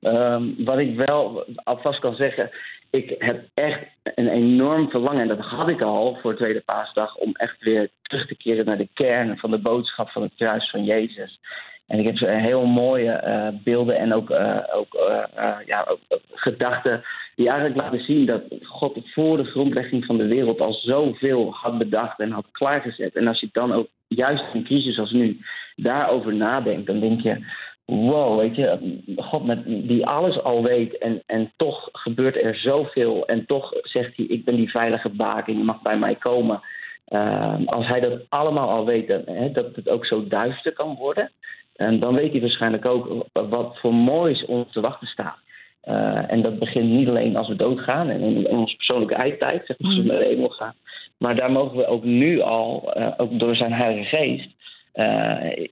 Um, 0.00 0.54
wat 0.64 0.78
ik 0.78 0.96
wel 1.06 1.46
alvast 1.64 2.00
kan 2.00 2.14
zeggen, 2.14 2.50
ik 2.90 3.14
heb 3.18 3.44
echt 3.54 3.86
een 4.02 4.28
enorm 4.28 4.90
verlangen, 4.90 5.22
en 5.22 5.28
dat 5.28 5.38
had 5.38 5.70
ik 5.70 5.82
al 5.82 6.18
voor 6.22 6.36
Tweede 6.36 6.62
Paasdag, 6.64 7.16
om 7.16 7.32
echt 7.32 7.56
weer 7.60 7.88
terug 8.02 8.26
te 8.26 8.36
keren 8.36 8.64
naar 8.64 8.78
de 8.78 8.88
kern 8.94 9.38
van 9.38 9.50
de 9.50 9.58
boodschap 9.58 10.10
van 10.10 10.22
het 10.22 10.32
kruis 10.36 10.70
van 10.70 10.84
Jezus. 10.84 11.40
En 11.86 11.98
ik 11.98 12.06
heb 12.06 12.18
zo 12.18 12.26
heel 12.26 12.66
mooie 12.66 13.22
uh, 13.26 13.62
beelden 13.64 13.96
en 13.96 14.14
ook, 14.14 14.30
uh, 14.30 14.58
ook, 14.72 14.94
uh, 14.94 15.56
ja, 15.66 15.86
ook, 15.88 16.20
gedachten 16.30 17.02
die 17.36 17.50
eigenlijk 17.50 17.80
laten 17.80 18.04
zien 18.04 18.26
dat 18.26 18.42
God 18.62 19.00
voor 19.04 19.36
de 19.36 19.44
grondlegging 19.44 20.04
van 20.04 20.16
de 20.16 20.26
wereld 20.26 20.60
al 20.60 20.72
zoveel 20.72 21.52
had 21.52 21.78
bedacht 21.78 22.20
en 22.20 22.30
had 22.30 22.46
klaargezet. 22.52 23.16
En 23.16 23.26
als 23.26 23.40
je 23.40 23.48
dan 23.52 23.72
ook 23.72 23.88
juist 24.06 24.44
in 24.54 24.64
crisis 24.64 24.98
als 24.98 25.10
nu 25.10 25.40
daarover 25.76 26.34
nadenkt, 26.34 26.86
dan 26.86 27.00
denk 27.00 27.20
je, 27.20 27.44
wow, 27.90 28.38
weet 28.38 28.56
je, 28.56 28.98
God 29.16 29.44
met, 29.44 29.64
die 29.64 30.06
alles 30.06 30.42
al 30.42 30.62
weet 30.62 30.98
en, 30.98 31.22
en 31.26 31.52
toch 31.56 31.88
gebeurt 31.92 32.36
er 32.36 32.56
zoveel 32.56 33.26
en 33.26 33.46
toch 33.46 33.72
zegt 33.82 34.16
hij, 34.16 34.26
ik 34.26 34.44
ben 34.44 34.56
die 34.56 34.70
veilige 34.70 35.08
baken, 35.08 35.58
je 35.58 35.64
mag 35.64 35.82
bij 35.82 35.98
mij 35.98 36.14
komen. 36.14 36.60
Ehm, 37.04 37.64
als 37.64 37.86
hij 37.86 38.00
dat 38.00 38.20
allemaal 38.28 38.68
al 38.68 38.84
weet, 38.86 39.08
hè, 39.08 39.52
dat 39.52 39.76
het 39.76 39.88
ook 39.88 40.06
zo 40.06 40.26
duister 40.26 40.72
kan 40.72 40.94
worden, 40.94 41.30
en 41.76 42.00
dan 42.00 42.14
weet 42.14 42.32
hij 42.32 42.40
waarschijnlijk 42.40 42.86
ook 42.86 43.26
wat 43.32 43.78
voor 43.78 43.94
moois 43.94 44.44
ons 44.44 44.72
te 44.72 44.80
wachten 44.80 45.06
staat. 45.06 45.38
Uh, 45.84 46.32
en 46.32 46.42
dat 46.42 46.58
begint 46.58 46.90
niet 46.90 47.08
alleen 47.08 47.36
als 47.36 47.48
we 47.48 47.56
doodgaan 47.56 48.08
en 48.08 48.20
in, 48.20 48.48
onze 48.48 48.76
persoonlijke 48.76 49.14
eindtijd, 49.14 49.66
zeg 49.66 49.78
maar, 49.78 49.90
als 49.90 50.02
we 50.02 50.06
naar 50.06 50.18
de 50.18 50.24
hemel 50.24 50.48
gaan. 50.48 50.74
Maar 51.18 51.36
daar 51.36 51.52
mogen 51.52 51.76
we 51.76 51.86
ook 51.86 52.04
nu 52.04 52.40
al, 52.40 52.92
uh, 52.96 53.12
ook 53.16 53.38
door 53.38 53.56
zijn 53.56 53.72
Heilige 53.72 54.16
Geest, 54.16 54.48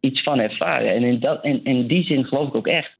iets 0.01 0.23
van 0.23 0.41
ervaren. 0.41 0.95
En 0.95 1.03
in, 1.03 1.21
dat, 1.21 1.45
in, 1.45 1.65
in 1.65 1.87
die 1.87 2.05
zin 2.05 2.25
geloof 2.25 2.49
ik 2.49 2.55
ook 2.55 2.67
echt 2.67 2.91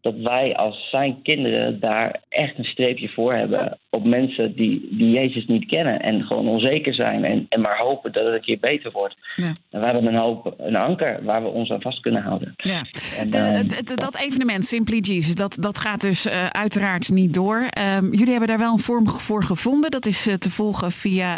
dat 0.00 0.14
wij 0.16 0.56
als 0.56 0.88
zijn 0.90 1.22
kinderen 1.22 1.80
daar 1.80 2.20
echt 2.28 2.58
een 2.58 2.64
streepje 2.64 3.08
voor 3.08 3.34
hebben 3.34 3.78
op 3.90 4.04
mensen 4.04 4.54
die, 4.54 4.88
die 4.90 5.10
Jezus 5.10 5.46
niet 5.46 5.66
kennen 5.66 6.00
en 6.00 6.22
gewoon 6.22 6.48
onzeker 6.48 6.94
zijn 6.94 7.24
en, 7.24 7.46
en 7.48 7.60
maar 7.60 7.78
hopen 7.78 8.12
dat 8.12 8.24
het 8.24 8.34
een 8.34 8.40
keer 8.40 8.58
beter 8.60 8.90
wordt. 8.90 9.16
Ja. 9.36 9.54
En 9.70 9.80
we 9.80 9.86
hebben 9.86 10.06
een 10.06 10.20
hoop, 10.20 10.54
een 10.58 10.76
anker 10.76 11.24
waar 11.24 11.42
we 11.42 11.48
ons 11.48 11.70
aan 11.70 11.80
vast 11.80 12.00
kunnen 12.00 12.22
houden. 12.22 12.54
Ja. 12.56 12.82
En, 13.18 13.28
uh, 13.34 13.60
dat 13.94 14.18
evenement 14.18 14.64
Simply 14.64 14.98
Jesus, 14.98 15.34
dat, 15.34 15.56
dat 15.60 15.78
gaat 15.78 16.00
dus 16.00 16.26
uh, 16.26 16.46
uiteraard 16.46 17.10
niet 17.10 17.34
door. 17.34 17.68
Um, 17.96 18.10
jullie 18.10 18.30
hebben 18.30 18.48
daar 18.48 18.58
wel 18.58 18.72
een 18.72 18.78
vorm 18.78 19.08
voor 19.08 19.44
gevonden. 19.44 19.90
Dat 19.90 20.06
is 20.06 20.26
uh, 20.26 20.34
te 20.34 20.50
volgen 20.50 20.92
via 20.92 21.36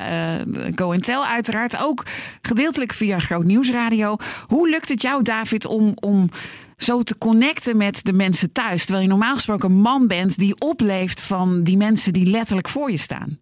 Go 0.74 0.96
Tell 0.96 1.20
uiteraard. 1.20 1.84
Ook 1.84 2.06
gedeeltelijk 2.42 2.92
via 2.92 3.18
Groot 3.18 3.44
Nieuwsradio. 3.44 4.16
Hoe 4.46 4.68
lukt 4.68 4.88
het 4.88 5.02
jou, 5.02 5.22
David, 5.22 5.66
om, 5.66 5.92
om 6.00 6.28
zo 6.82 7.02
te 7.02 7.18
connecten 7.18 7.76
met 7.76 8.04
de 8.04 8.12
mensen 8.12 8.52
thuis. 8.52 8.84
Terwijl 8.84 9.04
je 9.04 9.10
normaal 9.10 9.34
gesproken 9.34 9.70
een 9.70 9.80
man 9.80 10.08
bent 10.08 10.38
die 10.38 10.54
opleeft 10.58 11.22
van 11.22 11.62
die 11.62 11.76
mensen 11.76 12.12
die 12.12 12.30
letterlijk 12.30 12.68
voor 12.68 12.90
je 12.90 12.98
staan. 12.98 13.38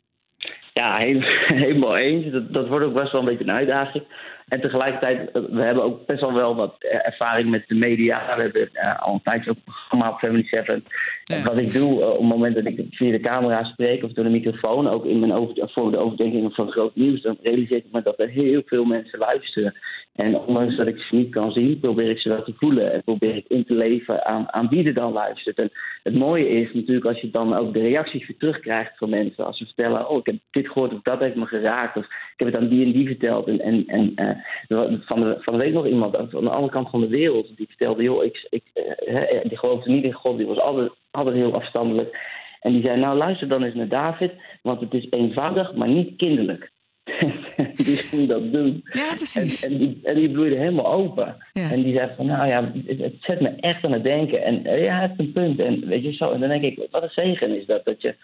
Ja, 0.73 0.99
helemaal 1.65 1.97
eens. 1.97 2.33
Dat, 2.33 2.53
dat 2.53 2.69
wordt 2.69 2.87
ook 2.87 2.95
best 2.95 3.13
wel 3.13 3.21
een 3.21 3.27
beetje 3.27 3.45
een 3.45 3.59
uitdaging. 3.59 4.05
En 4.49 4.61
tegelijkertijd, 4.61 5.31
eh, 5.31 5.43
we 5.51 5.63
hebben 5.63 5.85
ook 5.85 6.07
best 6.07 6.21
wel 6.21 6.33
wel 6.33 6.57
wat 6.57 6.75
ervaring 6.79 7.51
met 7.51 7.65
de 7.67 7.75
media. 7.75 8.37
We 8.37 8.43
hebben 8.43 8.71
uh, 8.73 8.99
al 8.99 9.15
een 9.15 9.23
tijdje 9.23 9.51
ook 9.51 9.57
een 9.91 10.09
op 10.09 10.19
Family 10.19 10.47
7. 10.51 10.85
Wat 11.29 11.61
ik 11.61 11.73
doe 11.73 12.01
uh, 12.01 12.07
op 12.07 12.19
het 12.19 12.29
moment 12.29 12.55
dat 12.55 12.67
ik 12.67 12.87
via 12.91 13.11
de 13.11 13.21
camera 13.21 13.65
spreek 13.65 14.05
of 14.05 14.13
door 14.13 14.25
de 14.25 14.31
microfoon, 14.31 14.89
ook 14.89 15.05
in 15.05 15.19
mijn 15.19 15.33
over, 15.33 15.71
voor 15.71 15.93
de 15.93 15.99
overdenkingen 15.99 16.53
van 16.53 16.71
groot 16.71 16.95
nieuws, 16.95 17.23
dan 17.23 17.37
realiseer 17.43 17.77
ik 17.77 17.93
me 17.93 18.03
dat 18.03 18.21
er 18.21 18.29
heel 18.29 18.63
veel 18.67 18.85
mensen 18.85 19.19
luisteren. 19.19 19.75
En 20.15 20.39
ondanks 20.39 20.77
dat 20.77 20.89
ik 20.89 20.99
ze 20.99 21.15
niet 21.17 21.31
kan 21.31 21.53
zien, 21.53 21.81
probeer 21.81 22.11
ik 22.11 22.19
ze 22.19 22.29
wel 22.29 22.43
te 22.43 22.55
voelen. 22.57 22.93
En 22.93 23.03
probeer 23.05 23.37
ik 23.37 23.45
in 23.49 23.65
te 23.65 23.75
leven 23.75 24.27
aan, 24.27 24.53
aan 24.53 24.69
wie 24.69 24.85
er 24.85 24.95
dan 24.95 25.13
luistert. 25.13 25.59
En 25.59 25.71
het 26.03 26.15
mooie 26.15 26.49
is 26.49 26.75
natuurlijk 26.75 27.07
als 27.07 27.21
je 27.21 27.31
dan 27.31 27.59
ook 27.59 27.75
de 27.75 27.81
reacties 27.81 28.27
weer 28.27 28.37
terugkrijgt 28.39 28.97
van 28.97 29.11
mensen. 29.11 29.47
Als 29.47 29.59
ze 29.59 29.65
vertellen, 29.65 30.09
oh 30.09 30.19
ik 30.19 30.27
heb 30.27 30.37
dit 30.51 30.69
gehoord 30.69 30.93
of 30.93 31.03
dat 31.03 31.23
heeft 31.23 31.35
me 31.35 31.47
geraakt. 31.47 31.97
Of 31.97 32.05
ik 32.05 32.35
heb 32.37 32.49
het 32.49 32.57
aan 32.57 32.69
die 32.69 32.85
en 32.85 32.93
die 32.93 33.07
verteld. 33.07 33.49
En, 33.49 33.61
en, 33.61 33.87
en 33.87 34.13
uh, 34.69 34.93
van, 35.01 35.21
de, 35.21 35.37
van 35.41 35.59
de 35.59 35.71
nog 35.71 35.87
iemand 35.87 36.17
aan 36.17 36.29
de 36.31 36.51
andere 36.51 36.73
kant 36.73 36.91
van 36.91 37.01
de 37.01 37.09
wereld. 37.09 37.57
Die 37.57 37.67
vertelde, 37.69 38.03
joh, 38.03 38.25
ik, 38.25 38.47
ik, 38.51 38.63
uh, 38.75 39.41
die 39.43 39.59
geloofde 39.59 39.91
niet 39.91 40.05
in 40.05 40.13
God. 40.13 40.37
Die 40.37 40.47
was 40.47 40.59
altijd, 40.59 40.91
altijd 41.11 41.37
heel 41.37 41.55
afstandelijk. 41.55 42.37
En 42.61 42.73
die 42.73 42.83
zei, 42.83 43.01
nou 43.01 43.17
luister 43.17 43.49
dan 43.49 43.63
eens 43.63 43.75
naar 43.75 43.89
David. 43.89 44.33
Want 44.63 44.81
het 44.81 44.95
is 44.95 45.07
eenvoudig, 45.11 45.75
maar 45.75 45.89
niet 45.89 46.17
kinderlijk. 46.17 46.71
die 47.87 47.97
ging 47.97 48.29
dat 48.29 48.53
doen. 48.53 48.81
Ja, 48.93 49.15
precies. 49.15 49.65
En, 49.65 49.73
en, 49.73 49.79
die, 49.79 50.01
en 50.03 50.15
die 50.15 50.31
bloeide 50.31 50.57
helemaal 50.57 50.93
open. 50.93 51.37
Ja. 51.53 51.71
En 51.71 51.83
die 51.83 51.97
zei 51.97 52.11
van, 52.17 52.27
nou 52.27 52.49
ja, 52.49 52.73
het, 52.87 52.99
het, 52.99 53.15
zet 53.21 53.41
me 53.41 53.49
echt 53.49 53.85
aan 53.85 53.93
het 53.93 54.05
denken. 54.05 54.43
En 54.43 54.67
uh, 54.67 54.85
ja, 54.85 55.01
het 55.01 55.11
is 55.11 55.19
een 55.19 55.33
punt. 55.33 55.61
En 55.61 55.87
weet 55.87 56.03
je 56.03 56.13
zo, 56.13 56.25
en 56.25 56.41
dan 56.41 56.49
denk 56.49 56.63
ik, 56.63 56.87
wat 56.91 57.03
een 57.03 57.11
zegen 57.11 57.61
is 57.61 57.67
dat, 57.67 57.85
dat 57.85 58.03
je 58.03 58.15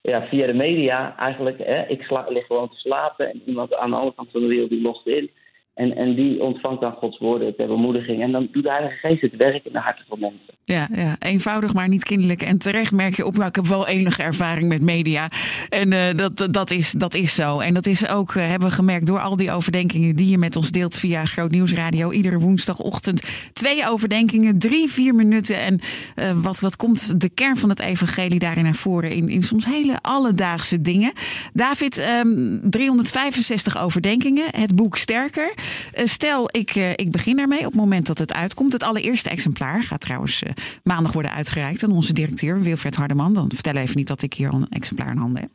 ja, 0.00 0.26
via 0.26 0.46
de 0.46 0.54
media 0.54 1.16
eigenlijk, 1.16 1.58
hè, 1.58 1.86
ik 1.86 2.02
sla, 2.02 2.26
lig 2.28 2.46
gewoon 2.46 2.68
te 2.68 2.76
slapen 2.76 3.30
en 3.30 3.42
iemand 3.46 3.74
aan 3.74 3.90
de 3.90 3.96
andere 3.96 4.14
kant 4.14 4.30
van 4.30 4.40
de 4.40 4.46
wereld 4.46 4.70
die 4.70 4.82
lost 4.82 5.06
in. 5.06 5.30
En, 5.74 5.96
en 5.96 6.14
die 6.14 6.42
ontvangt 6.42 6.80
dan 6.80 6.92
Gods 6.92 7.18
woorden 7.18 7.56
ter 7.56 7.66
bemoediging. 7.66 8.22
En 8.22 8.32
dan 8.32 8.48
doet 8.52 8.62
de 8.62 8.70
Heilige 8.70 8.96
Geest 8.96 9.22
het 9.22 9.36
werk 9.36 9.64
in 9.64 9.72
de 9.72 9.78
harten 9.78 10.04
van 10.08 10.18
mensen. 10.18 10.54
Ja, 10.64 10.88
ja, 10.94 11.16
eenvoudig 11.18 11.74
maar 11.74 11.88
niet 11.88 12.04
kinderlijk. 12.04 12.42
En 12.42 12.58
terecht 12.58 12.92
merk 12.92 13.16
je 13.16 13.26
op, 13.26 13.36
nou, 13.36 13.48
ik 13.48 13.54
heb 13.54 13.66
wel 13.66 13.86
enige 13.86 14.22
ervaring 14.22 14.68
met 14.68 14.80
media. 14.80 15.28
En 15.68 15.92
uh, 15.92 16.00
dat, 16.16 16.48
dat, 16.50 16.70
is, 16.70 16.90
dat 16.90 17.14
is 17.14 17.34
zo. 17.34 17.58
En 17.58 17.74
dat 17.74 17.86
is 17.86 18.08
ook, 18.08 18.34
uh, 18.34 18.48
hebben 18.48 18.68
we 18.68 18.74
gemerkt, 18.74 19.06
door 19.06 19.20
al 19.20 19.36
die 19.36 19.52
overdenkingen 19.52 20.16
die 20.16 20.28
je 20.28 20.38
met 20.38 20.56
ons 20.56 20.70
deelt 20.70 20.96
via 20.96 21.24
Groot 21.24 21.50
Nieuwsradio. 21.50 22.10
Iedere 22.10 22.38
woensdagochtend 22.38 23.50
twee 23.52 23.88
overdenkingen, 23.88 24.58
drie, 24.58 24.90
vier 24.90 25.14
minuten. 25.14 25.56
En 25.56 25.80
uh, 26.16 26.42
wat, 26.42 26.60
wat 26.60 26.76
komt 26.76 27.20
de 27.20 27.28
kern 27.28 27.56
van 27.56 27.68
het 27.68 27.80
evangelie 27.80 28.38
daarin 28.38 28.64
naar 28.64 28.74
voren? 28.74 29.10
In, 29.10 29.28
in 29.28 29.42
soms 29.42 29.64
hele 29.64 29.98
alledaagse 30.00 30.80
dingen. 30.80 31.12
David, 31.52 32.06
um, 32.24 32.60
365 32.70 33.82
overdenkingen. 33.82 34.46
Het 34.50 34.76
boek 34.76 34.96
Sterker. 34.96 35.54
Uh, 35.98 36.06
stel, 36.06 36.48
ik, 36.50 36.74
uh, 36.74 36.90
ik 36.90 37.10
begin 37.10 37.36
daarmee 37.36 37.58
op 37.58 37.64
het 37.64 37.74
moment 37.74 38.06
dat 38.06 38.18
het 38.18 38.34
uitkomt. 38.34 38.72
Het 38.72 38.82
allereerste 38.82 39.30
exemplaar 39.30 39.82
gaat 39.82 40.00
trouwens 40.00 40.42
uh, 40.42 40.50
maandag 40.82 41.12
worden 41.12 41.32
uitgereikt 41.32 41.84
aan 41.84 41.92
onze 41.92 42.12
directeur 42.12 42.60
Wilfred 42.60 42.94
Hardeman. 42.94 43.34
Dan 43.34 43.50
vertel 43.54 43.74
even 43.74 43.96
niet 43.96 44.06
dat 44.06 44.22
ik 44.22 44.34
hier 44.34 44.50
al 44.50 44.56
een 44.56 44.68
exemplaar 44.70 45.10
in 45.10 45.16
handen 45.16 45.42
heb. 45.42 45.50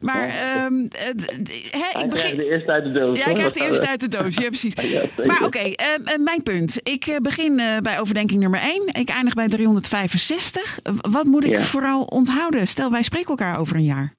Maar 0.00 0.26
oh. 0.26 0.32
he, 1.70 2.00
ik 2.02 2.10
begin. 2.10 2.36
de 2.36 2.50
eerste 2.50 2.72
uit 2.72 2.84
de 2.84 2.92
doos. 2.92 3.18
Ja, 3.18 3.26
ik 3.26 3.34
krijg 3.34 3.52
de 3.52 3.64
eerste 3.64 3.88
uit 3.88 4.00
de 4.00 4.08
doos. 4.08 4.36
Ja, 4.36 4.48
precies. 4.56 4.74
maar 5.26 5.42
oké, 5.42 5.44
okay, 5.44 5.76
mijn 6.18 6.42
punt. 6.42 6.80
Ik 6.82 7.18
begin 7.22 7.60
bij 7.82 8.00
overdenking 8.00 8.40
nummer 8.40 8.60
1. 8.60 8.86
Ik 8.92 9.08
eindig 9.08 9.34
bij 9.34 9.48
365. 9.48 10.78
Wat 11.10 11.24
moet 11.24 11.44
ik 11.44 11.60
vooral 11.60 12.02
onthouden? 12.02 12.68
Stel, 12.68 12.90
wij 12.90 13.02
spreken 13.02 13.28
elkaar 13.28 13.58
over 13.58 13.76
een 13.76 13.84
jaar. 13.84 14.15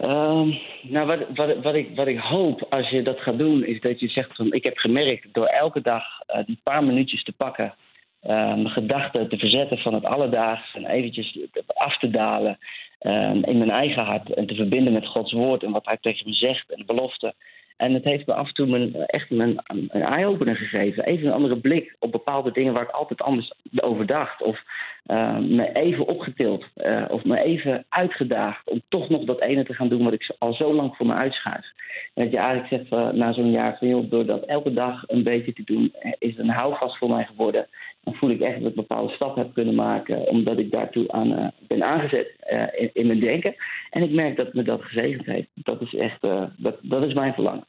Um, 0.00 0.58
nou, 0.82 1.06
wat, 1.06 1.18
wat, 1.34 1.62
wat, 1.62 1.74
ik, 1.74 1.96
wat 1.96 2.06
ik 2.06 2.18
hoop 2.18 2.66
als 2.70 2.88
je 2.88 3.02
dat 3.02 3.20
gaat 3.20 3.38
doen, 3.38 3.62
is 3.62 3.80
dat 3.80 4.00
je 4.00 4.08
zegt 4.08 4.36
van 4.36 4.52
ik 4.52 4.64
heb 4.64 4.76
gemerkt 4.76 5.26
door 5.32 5.46
elke 5.46 5.80
dag 5.80 6.04
uh, 6.34 6.44
die 6.46 6.60
paar 6.62 6.84
minuutjes 6.84 7.22
te 7.22 7.32
pakken, 7.36 7.74
mijn 8.20 8.68
gedachten 8.68 9.28
te 9.28 9.38
verzetten 9.38 9.78
van 9.78 9.94
het 9.94 10.04
alledaags 10.04 10.74
en 10.74 10.86
eventjes 10.86 11.38
af 11.66 11.98
te 11.98 12.10
dalen 12.10 12.58
uh, 13.00 13.34
in 13.34 13.58
mijn 13.58 13.70
eigen 13.70 14.04
hart 14.04 14.34
en 14.34 14.46
te 14.46 14.54
verbinden 14.54 14.92
met 14.92 15.06
Gods 15.06 15.32
woord 15.32 15.62
en 15.62 15.72
wat 15.72 15.86
Hij 15.86 15.98
tegen 16.00 16.26
me 16.26 16.34
zegt 16.34 16.70
en 16.70 16.78
de 16.78 16.94
belofte. 16.94 17.34
En 17.78 17.94
het 17.94 18.04
heeft 18.04 18.26
me 18.26 18.34
af 18.34 18.46
en 18.46 18.54
toe 18.54 18.66
mijn, 18.66 18.94
echt 18.94 19.30
mijn, 19.30 19.56
een 19.66 20.02
eye-opener 20.02 20.56
gegeven. 20.56 21.04
Even 21.04 21.26
een 21.26 21.32
andere 21.32 21.56
blik 21.56 21.96
op 21.98 22.12
bepaalde 22.12 22.52
dingen 22.52 22.72
waar 22.72 22.82
ik 22.82 22.90
altijd 22.90 23.22
anders 23.22 23.52
over 23.76 24.06
dacht. 24.06 24.42
Of 24.42 24.62
uh, 25.06 25.38
me 25.38 25.72
even 25.72 26.06
opgetild. 26.06 26.64
Uh, 26.76 27.04
of 27.08 27.24
me 27.24 27.42
even 27.42 27.84
uitgedaagd 27.88 28.70
om 28.70 28.82
toch 28.88 29.08
nog 29.08 29.24
dat 29.24 29.40
ene 29.40 29.64
te 29.64 29.74
gaan 29.74 29.88
doen 29.88 30.04
wat 30.04 30.12
ik 30.12 30.34
al 30.38 30.54
zo 30.54 30.74
lang 30.74 30.96
voor 30.96 31.06
me 31.06 31.14
uitschuif. 31.14 31.66
En 32.14 32.24
dat 32.24 32.32
je 32.32 32.38
eigenlijk 32.38 32.68
zegt 32.68 33.02
uh, 33.02 33.10
na 33.12 33.32
zo'n 33.32 33.50
jaar 33.50 33.76
van 33.78 34.08
door 34.08 34.26
dat 34.26 34.44
elke 34.44 34.72
dag 34.72 35.02
een 35.06 35.22
beetje 35.22 35.52
te 35.52 35.64
doen, 35.64 35.94
is 36.18 36.38
een 36.38 36.50
houvast 36.50 36.98
voor 36.98 37.08
mij 37.08 37.24
geworden. 37.24 37.66
Dan 38.08 38.16
voel 38.16 38.30
ik 38.30 38.40
echt 38.40 38.60
dat 38.60 38.70
ik 38.70 38.76
een 38.76 38.86
bepaalde 38.86 39.12
stap 39.12 39.36
heb 39.36 39.54
kunnen 39.54 39.74
maken, 39.74 40.28
omdat 40.28 40.58
ik 40.58 40.70
daartoe 40.70 41.12
aan 41.12 41.52
ben 41.66 41.84
aangezet 41.84 42.28
in, 42.76 42.90
in, 42.92 43.06
mijn 43.06 43.20
denken. 43.20 43.54
En 43.90 44.02
ik 44.02 44.10
merk 44.10 44.36
dat 44.36 44.52
me 44.52 44.62
dat 44.62 44.82
gezegend 44.82 45.26
heeft. 45.26 45.48
Dat 45.54 45.80
is 45.80 45.94
echt, 45.94 46.20
dat, 46.56 46.76
dat 46.82 47.04
is 47.04 47.14
mijn 47.14 47.32
verlangen. 47.32 47.66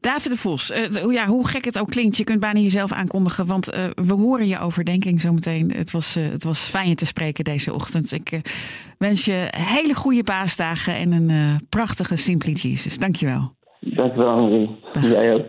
David 0.00 0.30
de 0.30 0.36
Vos, 0.36 0.72
ja, 1.10 1.26
hoe 1.26 1.48
gek 1.48 1.64
het 1.64 1.80
ook 1.80 1.90
klinkt, 1.90 2.16
je 2.16 2.24
kunt 2.24 2.40
bijna 2.40 2.60
jezelf 2.60 2.92
aankondigen, 2.92 3.46
want 3.46 3.92
we 3.94 4.12
horen 4.12 4.46
je 4.46 4.58
overdenking 4.58 5.20
zometeen. 5.20 5.72
Het 5.72 5.90
was, 5.90 6.14
het 6.14 6.44
was 6.44 6.68
fijn 6.68 6.88
je 6.88 6.94
te 6.94 7.06
spreken 7.06 7.44
deze 7.44 7.74
ochtend. 7.74 8.12
Ik 8.12 8.40
wens 8.98 9.24
je 9.24 9.48
hele 9.56 9.94
goede 9.94 10.22
paasdagen 10.22 10.94
en 10.94 11.12
een 11.12 11.60
prachtige 11.68 12.16
Simply 12.16 12.52
Jesus. 12.52 12.98
Dankjewel. 12.98 13.54
Dankjewel, 13.80 14.36
Marie. 14.36 14.81
Jij 15.00 15.34
ook. 15.34 15.44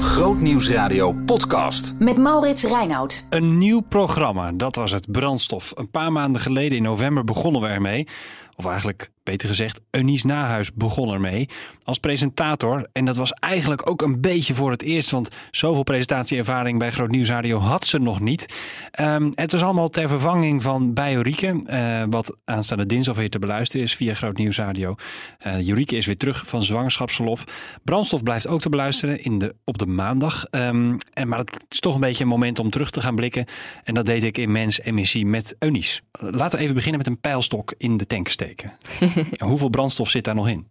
Grootnieuwsradio 0.00 1.12
podcast. 1.12 1.94
Met 1.98 2.16
Maurits 2.16 2.62
Reinoud. 2.62 3.26
Een 3.30 3.58
nieuw 3.58 3.80
programma, 3.80 4.52
dat 4.52 4.76
was 4.76 4.90
het 4.90 5.12
Brandstof. 5.12 5.72
Een 5.76 5.90
paar 5.90 6.12
maanden 6.12 6.40
geleden 6.40 6.76
in 6.76 6.82
november 6.82 7.24
begonnen 7.24 7.60
we 7.60 7.68
ermee. 7.68 8.06
Of 8.56 8.66
eigenlijk 8.66 9.10
beter 9.22 9.48
gezegd, 9.48 9.80
Eunice 9.90 10.26
Nahuis 10.26 10.74
begon 10.74 11.12
ermee 11.12 11.48
als 11.84 11.98
presentator. 11.98 12.88
En 12.92 13.04
dat 13.04 13.16
was 13.16 13.32
eigenlijk 13.32 13.90
ook 13.90 14.02
een 14.02 14.20
beetje 14.20 14.54
voor 14.54 14.70
het 14.70 14.82
eerst, 14.82 15.10
want 15.10 15.28
zoveel 15.50 15.82
presentatieervaring 15.82 16.78
bij 16.78 16.90
Groot 16.90 17.10
Nieuwsradio 17.10 17.58
had 17.58 17.86
ze 17.86 17.98
nog 17.98 18.20
niet. 18.20 18.54
Um, 19.00 19.30
het 19.34 19.52
was 19.52 19.62
allemaal 19.62 19.88
ter 19.88 20.08
vervanging 20.08 20.62
van 20.62 20.94
bij 20.94 21.12
Jurieke, 21.12 21.62
uh, 21.66 22.02
wat 22.10 22.36
aanstaande 22.44 22.86
dinsdag 22.86 23.16
weer 23.16 23.30
te 23.30 23.38
beluisteren 23.38 23.86
is 23.86 23.94
via 23.94 24.14
Groot 24.14 24.36
Nieuwsradio. 24.36 24.94
Uh, 25.46 25.60
Jurieke 25.60 25.96
is 25.96 26.06
weer 26.06 26.16
terug 26.16 26.42
van 26.46 26.62
zwangerschapsverlof. 26.62 27.44
Brandstof 27.84 28.22
blijft 28.22 28.46
ook 28.46 28.60
te 28.60 28.68
beluisteren 28.68 28.77
in 28.86 29.38
de, 29.38 29.54
op 29.64 29.78
de 29.78 29.86
maandag. 29.86 30.46
Um, 30.50 30.96
en, 31.12 31.28
maar 31.28 31.38
het 31.38 31.64
is 31.68 31.80
toch 31.80 31.94
een 31.94 32.00
beetje 32.00 32.22
een 32.22 32.30
moment 32.30 32.58
om 32.58 32.70
terug 32.70 32.90
te 32.90 33.00
gaan 33.00 33.14
blikken. 33.14 33.44
En 33.84 33.94
dat 33.94 34.06
deed 34.06 34.24
ik 34.24 34.38
in 34.38 34.52
Mens 34.52 34.80
en 34.80 34.94
Missie 34.94 35.26
met 35.26 35.56
Eunice. 35.58 36.00
Laten 36.20 36.58
we 36.58 36.64
even 36.64 36.74
beginnen 36.74 36.98
met 36.98 37.06
een 37.06 37.20
pijlstok 37.20 37.74
in 37.78 37.96
de 37.96 38.06
tank 38.06 38.28
steken. 38.28 38.72
hoeveel 39.38 39.68
brandstof 39.68 40.10
zit 40.10 40.24
daar 40.24 40.34
nog 40.34 40.48
in? 40.48 40.66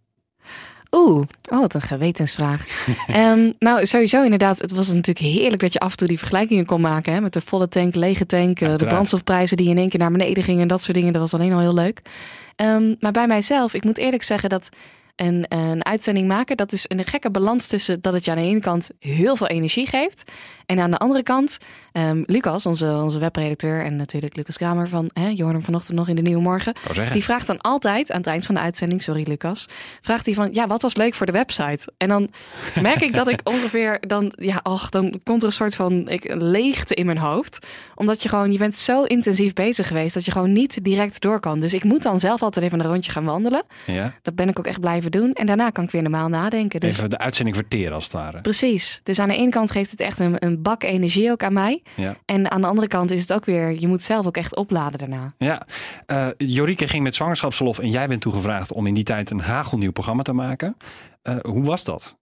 Oeh, 0.90 1.26
oh, 1.50 1.60
wat 1.60 1.74
een 1.74 1.82
gewetensvraag. 1.82 2.86
um, 3.16 3.54
nou, 3.58 3.86
sowieso 3.86 4.22
inderdaad. 4.22 4.58
Het 4.58 4.72
was 4.72 4.92
natuurlijk 4.92 5.26
heerlijk 5.26 5.60
dat 5.60 5.72
je 5.72 5.78
af 5.78 5.90
en 5.90 5.96
toe 5.96 6.08
die 6.08 6.18
vergelijkingen 6.18 6.64
kon 6.64 6.80
maken. 6.80 7.12
Hè, 7.12 7.20
met 7.20 7.32
de 7.32 7.40
volle 7.40 7.68
tank, 7.68 7.94
lege 7.94 8.26
tank, 8.26 8.60
uh, 8.60 8.76
de 8.76 8.86
brandstofprijzen 8.86 9.56
die 9.56 9.68
in 9.68 9.78
één 9.78 9.88
keer 9.88 10.00
naar 10.00 10.10
beneden 10.10 10.42
gingen 10.42 10.62
en 10.62 10.68
dat 10.68 10.82
soort 10.82 10.96
dingen. 10.96 11.12
Dat 11.12 11.22
was 11.22 11.34
alleen 11.34 11.52
al 11.52 11.60
heel 11.60 11.74
leuk. 11.74 12.02
Um, 12.56 12.96
maar 13.00 13.12
bij 13.12 13.26
mijzelf, 13.26 13.74
ik 13.74 13.84
moet 13.84 13.98
eerlijk 13.98 14.22
zeggen 14.22 14.48
dat 14.48 14.68
een, 15.20 15.44
een 15.48 15.84
uitzending 15.84 16.28
maken, 16.28 16.56
dat 16.56 16.72
is 16.72 16.84
een 16.88 17.04
gekke 17.04 17.30
balans 17.30 17.66
tussen 17.66 18.00
dat 18.00 18.12
het 18.12 18.24
je 18.24 18.30
aan 18.30 18.36
de 18.36 18.42
ene 18.42 18.60
kant 18.60 18.90
heel 18.98 19.36
veel 19.36 19.46
energie 19.46 19.86
geeft. 19.86 20.32
En 20.68 20.78
aan 20.78 20.90
de 20.90 20.96
andere 20.96 21.22
kant, 21.22 21.58
um, 21.92 22.22
Lucas, 22.26 22.66
onze, 22.66 22.86
onze 22.86 23.18
webredacteur 23.18 23.84
en 23.84 23.96
natuurlijk 23.96 24.36
Lucas 24.36 24.56
Kramer 24.56 24.88
van, 24.88 25.10
hè, 25.12 25.28
je 25.28 25.42
hoorde 25.42 25.56
hem 25.56 25.64
vanochtend 25.64 25.96
nog 25.96 26.08
in 26.08 26.16
de 26.16 26.22
Nieuwe 26.22 26.42
Morgen. 26.42 26.74
Die 27.12 27.24
vraagt 27.24 27.46
dan 27.46 27.58
altijd 27.58 28.10
aan 28.10 28.18
het 28.18 28.26
eind 28.26 28.46
van 28.46 28.54
de 28.54 28.60
uitzending, 28.60 29.02
sorry 29.02 29.24
Lucas, 29.28 29.66
vraagt 30.00 30.26
hij 30.26 30.34
van, 30.34 30.48
ja, 30.52 30.66
wat 30.66 30.82
was 30.82 30.96
leuk 30.96 31.14
voor 31.14 31.26
de 31.26 31.32
website? 31.32 31.92
En 31.96 32.08
dan 32.08 32.30
merk 32.80 33.00
ik 33.00 33.14
dat 33.14 33.28
ik 33.28 33.40
ongeveer, 33.54 33.98
dan, 34.00 34.32
ja, 34.36 34.60
och, 34.62 34.88
dan 34.88 35.20
komt 35.24 35.42
er 35.42 35.48
een 35.48 35.54
soort 35.54 35.74
van 35.74 36.08
ik, 36.08 36.34
leegte 36.38 36.94
in 36.94 37.06
mijn 37.06 37.18
hoofd. 37.18 37.66
Omdat 37.94 38.22
je 38.22 38.28
gewoon, 38.28 38.52
je 38.52 38.58
bent 38.58 38.76
zo 38.76 39.02
intensief 39.02 39.52
bezig 39.52 39.86
geweest 39.86 40.14
dat 40.14 40.24
je 40.24 40.30
gewoon 40.30 40.52
niet 40.52 40.84
direct 40.84 41.20
door 41.20 41.40
kan. 41.40 41.60
Dus 41.60 41.74
ik 41.74 41.84
moet 41.84 42.02
dan 42.02 42.20
zelf 42.20 42.42
altijd 42.42 42.64
even 42.64 42.80
een 42.80 42.86
rondje 42.86 43.12
gaan 43.12 43.24
wandelen. 43.24 43.62
Ja. 43.86 44.14
Dat 44.22 44.34
ben 44.34 44.48
ik 44.48 44.58
ook 44.58 44.66
echt 44.66 44.80
blijven 44.80 45.10
doen. 45.10 45.32
En 45.32 45.46
daarna 45.46 45.70
kan 45.70 45.84
ik 45.84 45.90
weer 45.90 46.02
normaal 46.02 46.28
nadenken. 46.28 46.80
Dus... 46.80 46.96
Even 46.96 47.10
de 47.10 47.18
uitzending 47.18 47.56
verteren 47.56 47.94
als 47.94 48.04
het 48.04 48.12
ware. 48.12 48.40
Precies. 48.40 49.00
Dus 49.02 49.18
aan 49.18 49.28
de 49.28 49.36
ene 49.36 49.50
kant 49.50 49.70
geeft 49.70 49.90
het 49.90 50.00
echt 50.00 50.20
een, 50.20 50.36
een 50.38 50.57
bak 50.62 50.82
energie 50.82 51.30
ook 51.30 51.42
aan 51.42 51.52
mij. 51.52 51.82
Ja. 51.94 52.16
En 52.24 52.50
aan 52.50 52.60
de 52.60 52.66
andere 52.66 52.88
kant 52.88 53.10
is 53.10 53.20
het 53.20 53.32
ook 53.32 53.44
weer, 53.44 53.80
je 53.80 53.88
moet 53.88 54.02
zelf 54.02 54.26
ook 54.26 54.36
echt 54.36 54.56
opladen 54.56 54.98
daarna. 54.98 55.34
Ja. 55.38 55.66
Uh, 56.06 56.26
Jorike 56.36 56.88
ging 56.88 57.02
met 57.02 57.14
zwangerschapsverlof 57.14 57.78
en 57.78 57.90
jij 57.90 58.08
bent 58.08 58.20
toegevraagd 58.20 58.72
om 58.72 58.86
in 58.86 58.94
die 58.94 59.04
tijd 59.04 59.30
een 59.30 59.40
hagelnieuw 59.40 59.92
programma 59.92 60.22
te 60.22 60.32
maken. 60.32 60.76
Uh, 61.22 61.36
hoe 61.42 61.64
was 61.64 61.84
dat? 61.84 62.16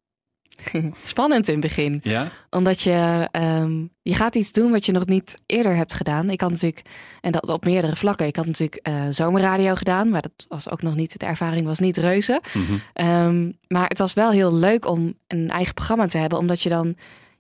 Spannend 1.05 1.49
in 1.49 1.55
het 1.55 1.63
begin. 1.63 2.01
Ja? 2.03 2.29
Omdat 2.51 2.81
je, 2.81 3.29
um, 3.33 3.91
je 4.03 4.15
gaat 4.15 4.35
iets 4.35 4.53
doen 4.53 4.71
wat 4.71 4.87
je 4.87 4.93
nog 4.93 5.07
niet 5.07 5.43
eerder 5.47 5.77
hebt 5.77 5.95
gedaan. 5.95 6.31
Ik 6.31 6.41
had 6.41 6.51
natuurlijk, 6.51 6.83
en 7.21 7.33
dat 7.33 7.49
op 7.49 7.65
meerdere 7.65 7.97
vlakken. 7.97 8.27
Ik 8.27 8.37
had 8.37 8.47
natuurlijk 8.47 8.89
uh, 8.89 9.05
zomerradio 9.11 9.75
gedaan, 9.75 10.09
maar 10.09 10.23
dat 10.23 10.47
was 10.49 10.71
ook 10.71 10.83
nog 10.83 10.95
niet, 10.95 11.19
de 11.19 11.27
ervaring 11.27 11.67
was 11.67 11.79
niet 11.79 11.97
reuze. 11.97 12.41
Mm 12.53 12.65
-hmm. 12.67 13.07
um, 13.07 13.59
maar 13.69 13.89
het 13.89 13.99
was 13.99 14.13
wel 14.13 14.31
heel 14.31 14.55
leuk 14.55 14.89
om 14.89 15.15
een 15.27 15.51
eigen 15.51 15.75
programma 15.75 16.07
te 16.07 16.19
hebben, 16.19 16.39
omdat 16.39 16.63
je 16.63 16.69
dan, 16.69 16.97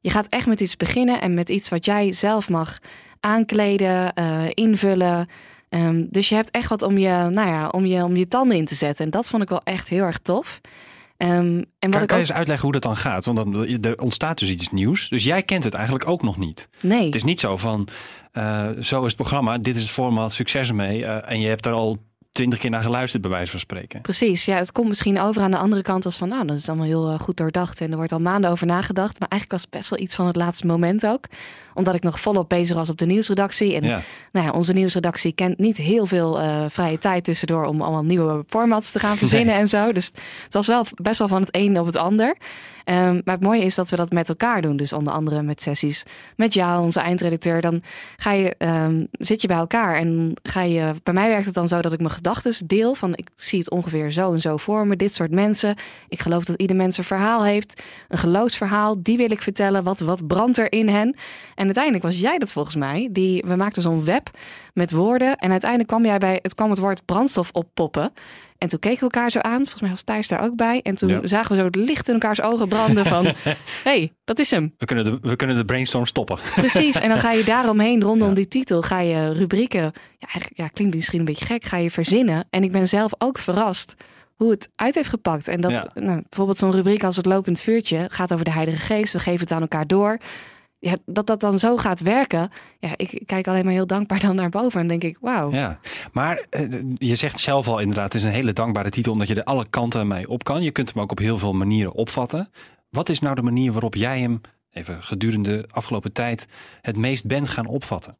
je 0.06 0.12
gaat 0.12 0.26
echt 0.28 0.46
met 0.46 0.60
iets 0.60 0.76
beginnen 0.76 1.20
en 1.20 1.34
met 1.34 1.48
iets 1.48 1.68
wat 1.68 1.84
jij 1.84 2.12
zelf 2.12 2.48
mag 2.48 2.78
aankleden, 3.20 4.12
uh, 4.18 4.44
invullen. 4.54 5.28
Um, 5.70 6.06
dus 6.10 6.28
je 6.28 6.34
hebt 6.34 6.50
echt 6.50 6.68
wat 6.68 6.82
om 6.82 6.98
je, 6.98 7.08
nou 7.08 7.48
ja, 7.48 7.68
om 7.68 7.86
je, 7.86 8.04
om 8.04 8.16
je 8.16 8.28
tanden 8.28 8.56
in 8.56 8.64
te 8.64 8.74
zetten. 8.74 9.04
En 9.04 9.10
dat 9.10 9.28
vond 9.28 9.42
ik 9.42 9.48
wel 9.48 9.60
echt 9.64 9.88
heel 9.88 10.02
erg 10.02 10.18
tof. 10.18 10.60
Um, 11.18 11.28
en 11.28 11.66
wat 11.78 11.90
kan, 11.90 12.02
ik 12.02 12.06
kan 12.06 12.16
je 12.16 12.22
eens 12.22 12.32
uitleggen 12.32 12.64
hoe 12.64 12.72
dat 12.72 12.82
dan 12.82 12.96
gaat? 12.96 13.24
Want 13.24 13.36
dan, 13.36 13.66
er 13.84 14.00
ontstaat 14.00 14.38
dus 14.38 14.50
iets 14.50 14.70
nieuws. 14.70 15.08
Dus 15.08 15.24
jij 15.24 15.42
kent 15.42 15.64
het 15.64 15.74
eigenlijk 15.74 16.08
ook 16.08 16.22
nog 16.22 16.36
niet. 16.36 16.68
Nee. 16.80 17.04
Het 17.04 17.14
is 17.14 17.24
niet 17.24 17.40
zo 17.40 17.56
van, 17.56 17.88
uh, 18.32 18.68
zo 18.80 18.98
is 19.00 19.06
het 19.06 19.16
programma, 19.16 19.58
dit 19.58 19.76
is 19.76 19.82
het 19.82 19.90
format, 19.90 20.32
succes 20.32 20.68
ermee. 20.68 21.00
Uh, 21.00 21.30
en 21.30 21.40
je 21.40 21.48
hebt 21.48 21.66
er 21.66 21.72
al 21.72 21.98
twintig 22.36 22.58
keer 22.58 22.70
naar 22.70 22.82
geluisterd, 22.82 23.22
bij 23.22 23.30
wijze 23.30 23.50
van 23.50 23.60
spreken. 23.60 24.00
Precies, 24.00 24.44
ja, 24.44 24.56
het 24.56 24.72
komt 24.72 24.88
misschien 24.88 25.20
over 25.20 25.42
aan 25.42 25.50
de 25.50 25.56
andere 25.56 25.82
kant 25.82 26.04
als 26.04 26.16
van, 26.16 26.28
nou, 26.28 26.46
dat 26.46 26.56
is 26.56 26.68
allemaal 26.68 26.86
heel 26.86 27.12
uh, 27.12 27.18
goed 27.18 27.36
doordacht 27.36 27.80
en 27.80 27.90
er 27.90 27.96
wordt 27.96 28.12
al 28.12 28.20
maanden 28.20 28.50
over 28.50 28.66
nagedacht. 28.66 29.20
Maar 29.20 29.28
eigenlijk 29.28 29.52
was 29.52 29.60
het 29.60 29.70
best 29.70 29.90
wel 29.90 29.98
iets 29.98 30.14
van 30.14 30.26
het 30.26 30.36
laatste 30.36 30.66
moment 30.66 31.06
ook, 31.06 31.24
omdat 31.74 31.94
ik 31.94 32.02
nog 32.02 32.20
volop 32.20 32.48
bezig 32.48 32.76
was 32.76 32.90
op 32.90 32.98
de 32.98 33.06
nieuwsredactie. 33.06 33.74
En 33.74 33.82
ja. 33.82 34.00
Nou 34.32 34.46
ja, 34.46 34.52
onze 34.52 34.72
nieuwsredactie 34.72 35.32
kent 35.32 35.58
niet 35.58 35.76
heel 35.76 36.06
veel 36.06 36.42
uh, 36.42 36.64
vrije 36.68 36.98
tijd 36.98 37.24
tussendoor 37.24 37.64
om 37.64 37.82
allemaal 37.82 38.04
nieuwe 38.04 38.44
formats 38.46 38.90
te 38.90 38.98
gaan 38.98 39.16
verzinnen 39.22 39.54
nee. 39.54 39.62
en 39.62 39.68
zo. 39.68 39.92
Dus 39.92 40.06
het 40.44 40.54
was 40.54 40.66
wel 40.66 40.86
best 40.94 41.18
wel 41.18 41.28
van 41.28 41.40
het 41.40 41.56
een 41.56 41.78
op 41.78 41.86
het 41.86 41.96
ander. 41.96 42.36
Um, 42.88 43.20
maar 43.24 43.34
het 43.34 43.42
mooie 43.42 43.64
is 43.64 43.74
dat 43.74 43.90
we 43.90 43.96
dat 43.96 44.12
met 44.12 44.28
elkaar 44.28 44.62
doen. 44.62 44.76
Dus 44.76 44.92
onder 44.92 45.12
andere 45.12 45.42
met 45.42 45.62
sessies 45.62 46.02
met 46.36 46.54
jou, 46.54 46.82
onze 46.82 47.00
eindredacteur. 47.00 47.60
Dan 47.60 47.82
ga 48.16 48.32
je, 48.32 48.54
um, 48.58 49.06
zit 49.10 49.40
je 49.42 49.48
bij 49.48 49.56
elkaar 49.56 49.94
en 49.94 50.32
ga 50.42 50.62
je. 50.62 50.92
Bij 51.02 51.14
mij 51.14 51.28
werkt 51.28 51.44
het 51.44 51.54
dan 51.54 51.68
zo 51.68 51.80
dat 51.80 51.92
ik 51.92 51.98
mijn 51.98 52.10
gedachten 52.10 52.66
deel. 52.66 52.94
Van 52.94 53.12
ik 53.14 53.28
zie 53.34 53.58
het 53.58 53.70
ongeveer 53.70 54.10
zo 54.10 54.32
en 54.32 54.40
zo 54.40 54.56
voor 54.56 54.86
me. 54.86 54.96
Dit 54.96 55.14
soort 55.14 55.30
mensen. 55.30 55.76
Ik 56.08 56.20
geloof 56.20 56.44
dat 56.44 56.60
ieder 56.60 56.76
mens 56.76 56.98
een 56.98 57.04
verhaal 57.04 57.44
heeft. 57.44 57.82
Een 58.08 58.18
geloofsverhaal. 58.18 59.02
Die 59.02 59.16
wil 59.16 59.30
ik 59.30 59.42
vertellen. 59.42 59.82
Wat, 59.82 60.00
wat 60.00 60.26
brandt 60.26 60.58
er 60.58 60.72
in 60.72 60.88
hen? 60.88 61.16
En 61.54 61.64
uiteindelijk 61.64 62.04
was 62.04 62.18
jij 62.18 62.38
dat 62.38 62.52
volgens 62.52 62.76
mij. 62.76 63.08
Die, 63.10 63.44
we 63.46 63.56
maakten 63.56 63.82
zo'n 63.82 64.04
web 64.04 64.30
met 64.72 64.92
woorden. 64.92 65.36
En 65.36 65.50
uiteindelijk 65.50 65.90
kwam 65.90 66.04
jij 66.04 66.18
bij. 66.18 66.38
Het 66.42 66.54
kwam 66.54 66.70
het 66.70 66.78
woord 66.78 67.04
brandstof 67.04 67.50
oppoppen. 67.52 68.12
En 68.58 68.68
toen 68.68 68.78
keken 68.78 68.98
we 68.98 69.02
elkaar 69.02 69.30
zo 69.30 69.38
aan. 69.38 69.58
Volgens 69.58 69.80
mij 69.80 69.90
was 69.90 70.02
Thijs 70.02 70.28
daar 70.28 70.42
ook 70.42 70.56
bij. 70.56 70.80
En 70.82 70.94
toen 70.94 71.08
ja. 71.08 71.26
zagen 71.26 71.50
we 71.50 71.56
zo 71.56 71.64
het 71.64 71.76
licht 71.76 72.08
in 72.08 72.14
elkaars 72.14 72.40
ogen 72.40 72.68
branden 72.68 73.06
van... 73.06 73.26
hey, 73.84 74.12
dat 74.24 74.38
is 74.38 74.50
hem. 74.50 74.74
We 74.78 74.86
kunnen, 74.86 75.04
de, 75.04 75.18
we 75.20 75.36
kunnen 75.36 75.56
de 75.56 75.64
brainstorm 75.64 76.06
stoppen. 76.06 76.38
Precies. 76.54 76.98
En 77.00 77.08
dan 77.08 77.20
ga 77.20 77.32
je 77.32 77.44
daaromheen, 77.54 78.02
rondom 78.02 78.28
ja. 78.28 78.34
die 78.34 78.48
titel, 78.48 78.82
ga 78.82 79.00
je 79.00 79.32
rubrieken... 79.32 79.82
Ja, 80.18 80.28
eigenlijk 80.32 80.56
ja, 80.56 80.68
klinkt 80.68 80.94
misschien 80.94 81.18
een 81.18 81.24
beetje 81.24 81.44
gek. 81.44 81.64
Ga 81.64 81.76
je 81.76 81.90
verzinnen. 81.90 82.46
En 82.50 82.62
ik 82.62 82.72
ben 82.72 82.88
zelf 82.88 83.12
ook 83.18 83.38
verrast 83.38 83.94
hoe 84.34 84.50
het 84.50 84.68
uit 84.76 84.94
heeft 84.94 85.08
gepakt. 85.08 85.48
En 85.48 85.60
dat 85.60 85.94
nou, 85.94 86.22
bijvoorbeeld 86.28 86.58
zo'n 86.58 86.72
rubriek 86.72 87.04
als 87.04 87.16
het 87.16 87.26
lopend 87.26 87.60
vuurtje... 87.60 88.06
gaat 88.10 88.32
over 88.32 88.44
de 88.44 88.52
Heilige 88.52 88.78
Geest. 88.78 89.12
We 89.12 89.18
geven 89.18 89.40
het 89.40 89.52
aan 89.52 89.60
elkaar 89.60 89.86
door 89.86 90.18
ja, 90.86 90.96
dat 91.06 91.26
dat 91.26 91.40
dan 91.40 91.58
zo 91.58 91.76
gaat 91.76 92.00
werken. 92.00 92.50
Ja, 92.78 92.92
ik 92.96 93.22
kijk 93.26 93.48
alleen 93.48 93.64
maar 93.64 93.72
heel 93.72 93.86
dankbaar 93.86 94.20
dan 94.20 94.34
naar 94.34 94.48
boven 94.48 94.80
en 94.80 94.86
denk 94.86 95.04
ik, 95.04 95.18
wauw. 95.20 95.50
Ja, 95.52 95.78
maar 96.12 96.46
uh, 96.50 96.82
je 96.94 97.16
zegt 97.16 97.38
zelf 97.38 97.68
al 97.68 97.78
inderdaad, 97.78 98.12
het 98.12 98.22
is 98.22 98.24
een 98.24 98.34
hele 98.34 98.52
dankbare 98.52 98.90
titel 98.90 99.12
omdat 99.12 99.28
je 99.28 99.34
er 99.34 99.44
alle 99.44 99.66
kanten 99.70 100.06
mee 100.06 100.28
op 100.28 100.44
kan. 100.44 100.62
Je 100.62 100.70
kunt 100.70 100.92
hem 100.92 101.02
ook 101.02 101.10
op 101.10 101.18
heel 101.18 101.38
veel 101.38 101.52
manieren 101.52 101.92
opvatten. 101.92 102.50
Wat 102.90 103.08
is 103.08 103.20
nou 103.20 103.34
de 103.34 103.42
manier 103.42 103.72
waarop 103.72 103.94
jij 103.94 104.20
hem, 104.20 104.40
even 104.70 105.02
gedurende 105.02 105.56
de 105.56 105.68
afgelopen 105.70 106.12
tijd, 106.12 106.46
het 106.80 106.96
meest 106.96 107.26
bent 107.26 107.48
gaan 107.48 107.66
opvatten? 107.66 108.16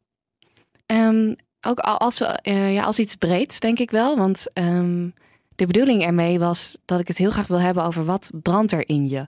Um, 0.85 1.35
ook 1.67 1.79
als, 1.79 2.21
uh, 2.21 2.73
ja, 2.73 2.83
als 2.83 2.99
iets 2.99 3.15
breeds, 3.15 3.59
denk 3.59 3.79
ik 3.79 3.91
wel. 3.91 4.17
Want 4.17 4.45
um, 4.53 5.13
de 5.55 5.65
bedoeling 5.65 6.03
ermee 6.03 6.39
was 6.39 6.77
dat 6.85 6.99
ik 6.99 7.07
het 7.07 7.17
heel 7.17 7.31
graag 7.31 7.47
wil 7.47 7.59
hebben 7.59 7.83
over 7.83 8.05
wat 8.05 8.29
brandt 8.41 8.71
er 8.71 8.89
in 8.89 9.09
je. 9.09 9.27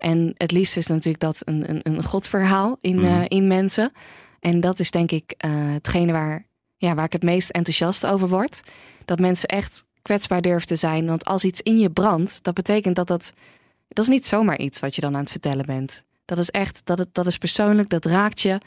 En 0.00 0.34
het 0.36 0.50
liefst 0.50 0.76
is 0.76 0.86
natuurlijk 0.86 1.20
dat 1.20 1.42
een, 1.44 1.70
een, 1.70 1.80
een 1.82 2.04
godverhaal 2.04 2.78
in, 2.80 2.96
mm. 2.96 3.04
uh, 3.04 3.24
in 3.28 3.46
mensen. 3.46 3.92
En 4.40 4.60
dat 4.60 4.78
is 4.78 4.90
denk 4.90 5.10
ik 5.10 5.34
uh, 5.44 5.50
hetgene 5.54 6.12
waar, 6.12 6.46
ja, 6.76 6.94
waar 6.94 7.04
ik 7.04 7.12
het 7.12 7.22
meest 7.22 7.50
enthousiast 7.50 8.06
over 8.06 8.28
word. 8.28 8.60
Dat 9.04 9.18
mensen 9.18 9.48
echt 9.48 9.84
kwetsbaar 10.02 10.40
durven 10.40 10.66
te 10.66 10.76
zijn. 10.76 11.06
Want 11.06 11.24
als 11.24 11.44
iets 11.44 11.60
in 11.60 11.78
je 11.78 11.90
brandt, 11.90 12.42
dat 12.42 12.54
betekent 12.54 12.96
dat 12.96 13.06
dat... 13.06 13.32
Dat 13.88 14.04
is 14.04 14.10
niet 14.10 14.26
zomaar 14.26 14.58
iets 14.58 14.80
wat 14.80 14.94
je 14.94 15.00
dan 15.00 15.14
aan 15.14 15.20
het 15.20 15.30
vertellen 15.30 15.66
bent. 15.66 16.04
Dat 16.24 16.38
is 16.38 16.50
echt, 16.50 16.80
dat, 16.84 16.98
het, 16.98 17.08
dat 17.14 17.26
is 17.26 17.38
persoonlijk, 17.38 17.88
dat 17.88 18.04
raakt 18.04 18.40
je. 18.40 18.60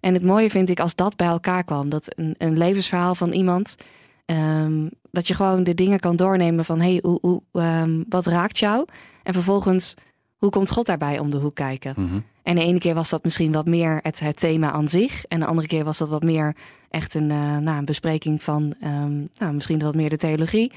En 0.00 0.14
het 0.14 0.22
mooie 0.22 0.50
vind 0.50 0.70
ik 0.70 0.80
als 0.80 0.94
dat 0.94 1.16
bij 1.16 1.26
elkaar 1.26 1.64
kwam. 1.64 1.88
Dat 1.88 2.18
een, 2.18 2.34
een 2.38 2.58
levensverhaal 2.58 3.14
van 3.14 3.32
iemand... 3.32 3.76
Um, 4.26 4.90
dat 5.10 5.28
je 5.28 5.34
gewoon 5.34 5.64
de 5.64 5.74
dingen 5.74 6.00
kan 6.00 6.16
doornemen 6.16 6.64
van... 6.64 6.80
hey, 6.80 6.98
hoe, 7.02 7.18
hoe, 7.20 7.42
um, 7.52 8.04
wat 8.08 8.26
raakt 8.26 8.58
jou? 8.58 8.86
En 9.22 9.32
vervolgens 9.32 9.94
hoe 10.40 10.50
komt 10.50 10.70
God 10.70 10.86
daarbij 10.86 11.18
om 11.18 11.30
de 11.30 11.36
hoek 11.36 11.54
kijken? 11.54 11.94
Mm 11.96 12.08
-hmm. 12.08 12.24
En 12.42 12.54
de 12.54 12.62
ene 12.62 12.78
keer 12.78 12.94
was 12.94 13.10
dat 13.10 13.24
misschien 13.24 13.52
wat 13.52 13.66
meer 13.66 13.98
het, 14.02 14.20
het, 14.20 14.36
thema 14.36 14.70
aan 14.70 14.88
zich. 14.88 15.24
En 15.24 15.40
de 15.40 15.46
andere 15.46 15.66
keer 15.66 15.84
was 15.84 15.98
dat 15.98 16.08
wat 16.08 16.22
meer 16.22 16.56
echt 16.90 17.14
een, 17.14 17.30
uh, 17.30 17.56
nou, 17.56 17.78
een 17.78 17.84
bespreking 17.84 18.42
van 18.42 18.74
um, 18.84 19.28
nou, 19.34 19.52
misschien 19.52 19.78
wat 19.78 19.94
meer 19.94 20.08
de 20.08 20.16
theologie. 20.16 20.72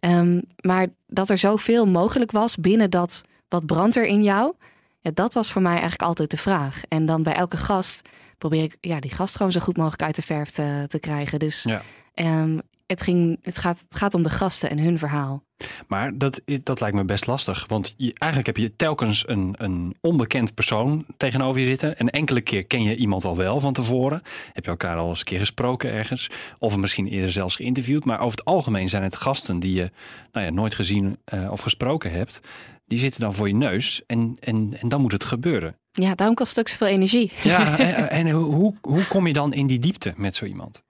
Um, 0.00 0.42
maar 0.60 0.86
dat 1.06 1.30
er 1.30 1.38
zoveel 1.38 1.86
mogelijk 1.86 2.30
was 2.30 2.56
binnen 2.56 2.90
dat 2.90 3.22
wat 3.48 3.66
brandt 3.66 3.96
er 3.96 4.06
in 4.06 4.22
jou. 4.22 4.54
Ja, 5.00 5.10
dat 5.14 5.34
was 5.34 5.52
voor 5.52 5.62
mij 5.62 5.72
eigenlijk 5.72 6.02
altijd 6.02 6.30
de 6.30 6.36
vraag. 6.36 6.82
En 6.88 7.06
dan 7.06 7.22
bij 7.22 7.34
elke 7.34 7.56
gast 7.56 8.08
probeer 8.38 8.62
ik 8.62 8.76
ja, 8.80 9.00
die 9.00 9.10
gast 9.10 9.36
gewoon 9.36 9.52
zo 9.52 9.60
goed 9.60 9.76
mogelijk 9.76 10.02
uit 10.02 10.16
de 10.16 10.22
verf 10.22 10.50
te, 10.50 10.84
te 10.86 10.98
krijgen. 10.98 11.38
Dus 11.38 11.62
ja. 11.62 11.82
um, 12.14 12.60
het, 12.86 13.02
ging, 13.02 13.38
het, 13.42 13.58
gaat, 13.58 13.80
het 13.88 13.94
gaat 13.96 14.14
om 14.14 14.22
de 14.22 14.30
gasten 14.30 14.70
en 14.70 14.78
hun 14.78 14.98
verhaal. 14.98 15.42
Maar 15.86 16.18
dat, 16.18 16.42
dat 16.62 16.80
lijkt 16.80 16.96
me 16.96 17.04
best 17.04 17.26
lastig. 17.26 17.64
Want 17.68 17.94
je, 17.96 18.14
eigenlijk 18.14 18.56
heb 18.56 18.64
je 18.64 18.76
telkens 18.76 19.28
een, 19.28 19.54
een 19.58 19.96
onbekend 20.00 20.54
persoon 20.54 21.04
tegenover 21.16 21.60
je 21.60 21.66
zitten. 21.66 21.98
En 21.98 22.10
enkele 22.10 22.40
keer 22.40 22.64
ken 22.64 22.82
je 22.82 22.96
iemand 22.96 23.24
al 23.24 23.36
wel 23.36 23.60
van 23.60 23.72
tevoren. 23.72 24.22
Heb 24.52 24.64
je 24.64 24.70
elkaar 24.70 24.96
al 24.96 25.08
eens 25.08 25.18
een 25.18 25.24
keer 25.24 25.38
gesproken 25.38 25.92
ergens. 25.92 26.30
Of 26.58 26.76
misschien 26.76 27.06
eerder 27.06 27.32
zelfs 27.32 27.56
geïnterviewd. 27.56 28.04
Maar 28.04 28.20
over 28.20 28.38
het 28.38 28.44
algemeen 28.44 28.88
zijn 28.88 29.02
het 29.02 29.16
gasten 29.16 29.58
die 29.58 29.74
je 29.74 29.90
nou 30.32 30.46
ja, 30.46 30.52
nooit 30.52 30.74
gezien 30.74 31.18
uh, 31.34 31.50
of 31.50 31.60
gesproken 31.60 32.12
hebt. 32.12 32.40
Die 32.86 32.98
zitten 32.98 33.20
dan 33.20 33.34
voor 33.34 33.48
je 33.48 33.54
neus. 33.54 34.02
En, 34.06 34.36
en, 34.40 34.76
en 34.80 34.88
dan 34.88 35.00
moet 35.00 35.12
het 35.12 35.24
gebeuren. 35.24 35.76
Ja, 35.90 36.14
daarom 36.14 36.36
kost 36.36 36.50
het 36.50 36.58
ook 36.58 36.68
zoveel 36.68 36.86
energie. 36.86 37.32
Ja, 37.42 37.78
en, 37.78 38.10
en 38.10 38.30
hoe, 38.30 38.74
hoe 38.80 39.06
kom 39.06 39.26
je 39.26 39.32
dan 39.32 39.52
in 39.52 39.66
die 39.66 39.78
diepte 39.78 40.14
met 40.16 40.36
zo 40.36 40.44
iemand? 40.44 40.82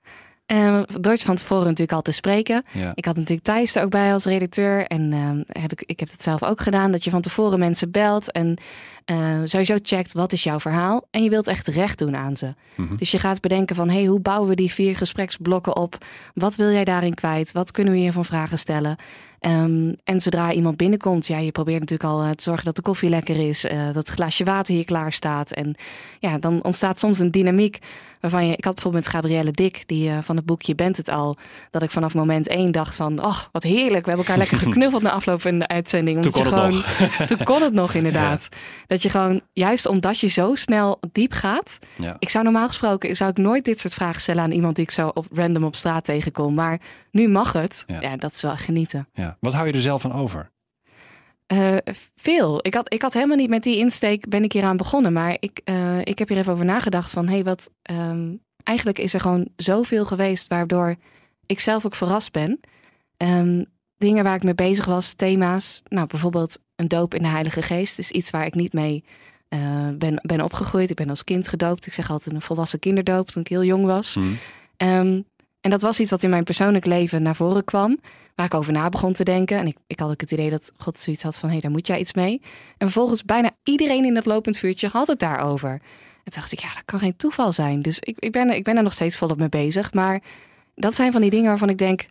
Door 1.00 1.12
het 1.12 1.22
van 1.22 1.36
tevoren 1.36 1.64
natuurlijk 1.64 1.92
al 1.92 2.02
te 2.02 2.12
spreken. 2.12 2.64
Ja. 2.72 2.92
Ik 2.94 3.04
had 3.04 3.16
natuurlijk 3.16 3.46
Thijs 3.46 3.74
er 3.74 3.82
ook 3.82 3.90
bij 3.90 4.12
als 4.12 4.24
redacteur. 4.24 4.86
En 4.86 5.12
um, 5.12 5.44
heb 5.46 5.72
ik, 5.72 5.82
ik 5.86 6.00
heb 6.00 6.10
het 6.10 6.22
zelf 6.22 6.42
ook 6.42 6.60
gedaan. 6.60 6.90
Dat 6.90 7.04
je 7.04 7.10
van 7.10 7.20
tevoren 7.20 7.58
mensen 7.58 7.90
belt. 7.90 8.32
En 8.32 8.56
uh, 9.06 9.40
sowieso 9.44 9.76
checkt 9.82 10.12
wat 10.12 10.32
is 10.32 10.42
jouw 10.42 10.60
verhaal. 10.60 11.06
En 11.10 11.22
je 11.22 11.30
wilt 11.30 11.48
echt 11.48 11.68
recht 11.68 11.98
doen 11.98 12.16
aan 12.16 12.36
ze. 12.36 12.54
Mm 12.74 12.86
-hmm. 12.86 12.96
Dus 12.96 13.10
je 13.10 13.18
gaat 13.18 13.40
bedenken 13.40 13.76
van... 13.76 13.88
Hey, 13.88 14.04
hoe 14.04 14.20
bouwen 14.20 14.48
we 14.48 14.54
die 14.54 14.72
vier 14.72 14.96
gespreksblokken 14.96 15.76
op? 15.76 16.04
Wat 16.34 16.56
wil 16.56 16.70
jij 16.70 16.84
daarin 16.84 17.14
kwijt? 17.14 17.52
Wat 17.52 17.70
kunnen 17.70 17.92
we 17.92 17.98
hier 17.98 18.12
van 18.12 18.24
vragen 18.24 18.58
stellen? 18.58 18.96
Ehm, 19.40 19.92
en 20.04 20.20
zodra 20.20 20.52
iemand 20.52 20.76
binnenkomt, 20.76 21.26
ja, 21.26 21.38
je 21.38 21.52
probeert 21.52 21.80
natuurlijk 21.80 22.10
al 22.10 22.34
te 22.34 22.42
zorgen 22.42 22.64
dat 22.64 22.76
de 22.76 22.82
koffie 22.82 23.08
lekker 23.08 23.48
is, 23.48 23.60
dat 23.62 23.94
het 23.94 24.08
glaasje 24.08 24.44
water 24.44 24.74
hier 24.74 24.84
klaar 24.84 25.12
staat. 25.12 25.50
En 25.50 25.74
ja, 26.18 26.38
dan 26.38 26.62
ontstaat 26.64 26.98
soms 27.00 27.18
een 27.18 27.30
dynamiek 27.30 27.78
waarvan 28.30 28.46
je, 28.46 28.56
ik 28.56 28.64
had 28.64 28.74
bijvoorbeeld 28.74 29.04
met 29.04 29.14
Gabrielle 29.14 29.50
Dik, 29.50 29.82
die 29.86 30.12
van 30.22 30.36
het 30.36 30.44
boekje 30.44 30.74
Bent 30.74 30.96
het 30.96 31.08
al, 31.08 31.36
dat 31.70 31.82
ik 31.82 31.90
vanaf 31.90 32.14
moment 32.14 32.48
één 32.48 32.72
dacht 32.72 32.96
van, 32.96 33.24
oh, 33.24 33.38
wat 33.52 33.62
heerlijk, 33.62 34.04
we 34.04 34.10
hebben 34.10 34.26
elkaar 34.26 34.38
lekker 34.38 34.58
geknuffeld 34.66 35.02
na 35.02 35.10
afloop 35.10 35.40
van 35.40 35.58
de 35.58 35.68
uitzending. 35.68 36.22
Toen 36.22 36.32
kon 36.32 36.44
het 36.44 36.54
gewoon, 36.54 36.70
nog. 36.70 37.26
Toen 37.26 37.44
kon 37.44 37.62
het 37.62 37.72
nog, 37.72 37.94
inderdaad. 38.00 38.48
Dat 38.86 39.02
je 39.02 39.10
gewoon, 39.10 39.40
juist 39.52 39.86
omdat 39.86 40.20
je 40.20 40.26
zo 40.26 40.54
snel 40.54 41.00
diep 41.12 41.32
gaat. 41.32 41.78
Ja. 41.96 42.16
Ik 42.18 42.28
zou 42.28 42.44
normaal 42.44 42.66
gesproken, 42.66 43.16
zou 43.16 43.30
ik 43.30 43.36
nooit 43.36 43.64
dit 43.64 43.78
soort 43.78 43.94
vragen 43.94 44.20
stellen 44.20 44.42
aan 44.42 44.52
iemand 44.52 44.76
die 44.76 44.84
ik 44.84 44.90
zo 44.90 45.10
op 45.14 45.26
random 45.32 45.64
op 45.64 45.76
straat 45.76 46.04
tegenkom. 46.04 46.54
Maar 46.54 46.80
nu 47.10 47.28
mag 47.28 47.52
het. 47.52 47.84
Ja. 47.86 48.00
Ja, 48.00 48.16
dat 48.16 48.34
is 48.34 48.42
wel 48.42 48.56
genieten. 48.56 49.08
Ja. 49.12 49.36
Wat 49.40 49.52
hou 49.52 49.66
je 49.66 49.72
er 49.72 49.80
zelf 49.80 50.00
van 50.00 50.12
over? 50.12 50.50
Eh, 51.46 51.76
veel. 52.16 52.58
Ik 52.62 52.74
had, 52.74 52.92
ik 52.92 53.02
had 53.02 53.12
helemaal 53.12 53.36
niet 53.36 53.48
met 53.48 53.62
die 53.62 53.76
insteek 53.76 54.28
ben 54.28 54.44
ik 54.44 54.52
hier 54.52 54.64
aan 54.64 54.76
begonnen. 54.76 55.12
Maar 55.12 55.36
ik, 55.40 55.60
eh, 55.64 56.00
ik 56.00 56.18
heb 56.18 56.28
hier 56.28 56.38
even 56.38 56.52
over 56.52 56.64
nagedacht 56.64 57.10
van, 57.10 57.26
hé, 57.26 57.32
hey, 57.32 57.44
wat... 57.44 57.70
ehm, 57.82 58.34
eigenlijk 58.62 58.98
is 58.98 59.14
er 59.14 59.20
gewoon 59.20 59.48
zoveel 59.56 60.04
geweest 60.04 60.48
waardoor 60.48 60.96
ik 61.46 61.60
zelf 61.60 61.86
ook 61.86 61.94
verrast 61.94 62.32
ben. 62.32 62.60
Ehm, 63.16 63.64
dingen 63.98 64.24
waar 64.24 64.34
ik 64.34 64.42
mee 64.42 64.54
bezig 64.54 64.84
was, 64.84 65.14
thema's. 65.14 65.82
Nou, 65.88 66.06
bijvoorbeeld 66.06 66.58
een 66.76 66.88
doop 66.88 67.14
in 67.14 67.22
de 67.22 67.28
Heilige 67.28 67.62
Geest 67.62 67.98
is 67.98 68.10
iets 68.10 68.30
waar 68.30 68.46
ik 68.46 68.54
niet 68.54 68.72
mee 68.72 69.04
eh, 69.48 69.88
ben, 69.98 70.20
ben 70.22 70.40
opgegroeid. 70.40 70.90
Ik 70.90 70.96
ben 70.96 71.10
als 71.10 71.24
kind 71.24 71.48
gedoopt. 71.48 71.86
Ik 71.86 71.92
zeg 71.92 72.10
altijd 72.10 72.34
een 72.34 72.40
volwassen 72.40 72.78
kinderdoop 72.78 73.28
toen 73.28 73.42
ik 73.42 73.48
heel 73.48 73.64
jong 73.64 73.84
was. 73.84 74.14
Hm. 74.14 74.22
Ehm, 74.76 75.20
en 75.66 75.72
dat 75.72 75.82
was 75.82 76.00
iets 76.00 76.10
wat 76.10 76.22
in 76.22 76.30
mijn 76.30 76.44
persoonlijk 76.44 76.86
leven 76.86 77.22
naar 77.22 77.36
voren 77.36 77.64
kwam. 77.64 78.00
Waar 78.34 78.46
ik 78.46 78.54
over 78.54 78.72
na 78.72 78.88
begon 78.88 79.12
te 79.12 79.24
denken. 79.24 79.58
En 79.58 79.66
ik, 79.66 79.76
ik 79.86 79.98
had 79.98 80.10
ook 80.10 80.20
het 80.20 80.32
idee 80.32 80.50
dat 80.50 80.72
God 80.76 80.98
zoiets 80.98 81.22
had 81.22 81.38
van... 81.38 81.48
hé, 81.48 81.54
hey, 81.54 81.62
daar 81.62 81.70
moet 81.70 81.86
jij 81.86 81.98
iets 81.98 82.12
mee. 82.12 82.40
En 82.78 82.86
vervolgens 82.86 83.24
bijna 83.24 83.50
iedereen 83.62 84.04
in 84.04 84.14
dat 84.14 84.26
lopend 84.26 84.58
vuurtje 84.58 84.88
had 84.88 85.06
het 85.06 85.18
daarover. 85.18 85.70
En 85.70 85.80
toen 86.24 86.32
dacht 86.34 86.52
ik, 86.52 86.58
ja, 86.58 86.74
dat 86.74 86.82
kan 86.84 86.98
geen 86.98 87.16
toeval 87.16 87.52
zijn. 87.52 87.82
Dus 87.82 88.00
ik, 88.00 88.16
ik, 88.18 88.32
ben, 88.32 88.50
ik 88.50 88.64
ben 88.64 88.76
er 88.76 88.82
nog 88.82 88.92
steeds 88.92 89.16
volop 89.16 89.38
mee 89.38 89.48
bezig. 89.48 89.92
Maar 89.92 90.22
dat 90.74 90.94
zijn 90.94 91.12
van 91.12 91.20
die 91.20 91.30
dingen 91.30 91.48
waarvan 91.48 91.68
ik 91.68 91.78
denk... 91.78 92.06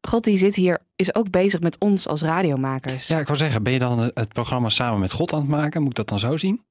God 0.00 0.24
die 0.24 0.36
zit 0.36 0.54
hier, 0.54 0.78
is 0.96 1.14
ook 1.14 1.30
bezig 1.30 1.60
met 1.60 1.78
ons 1.78 2.08
als 2.08 2.22
radiomakers. 2.22 3.08
Ja, 3.08 3.18
ik 3.18 3.26
wou 3.26 3.38
zeggen, 3.38 3.62
ben 3.62 3.72
je 3.72 3.78
dan 3.78 3.98
het 3.98 4.32
programma 4.32 4.68
samen 4.68 5.00
met 5.00 5.12
God 5.12 5.32
aan 5.32 5.40
het 5.40 5.48
maken? 5.48 5.80
Moet 5.80 5.90
ik 5.90 5.96
dat 5.96 6.08
dan 6.08 6.18
zo 6.18 6.36
zien? 6.36 6.62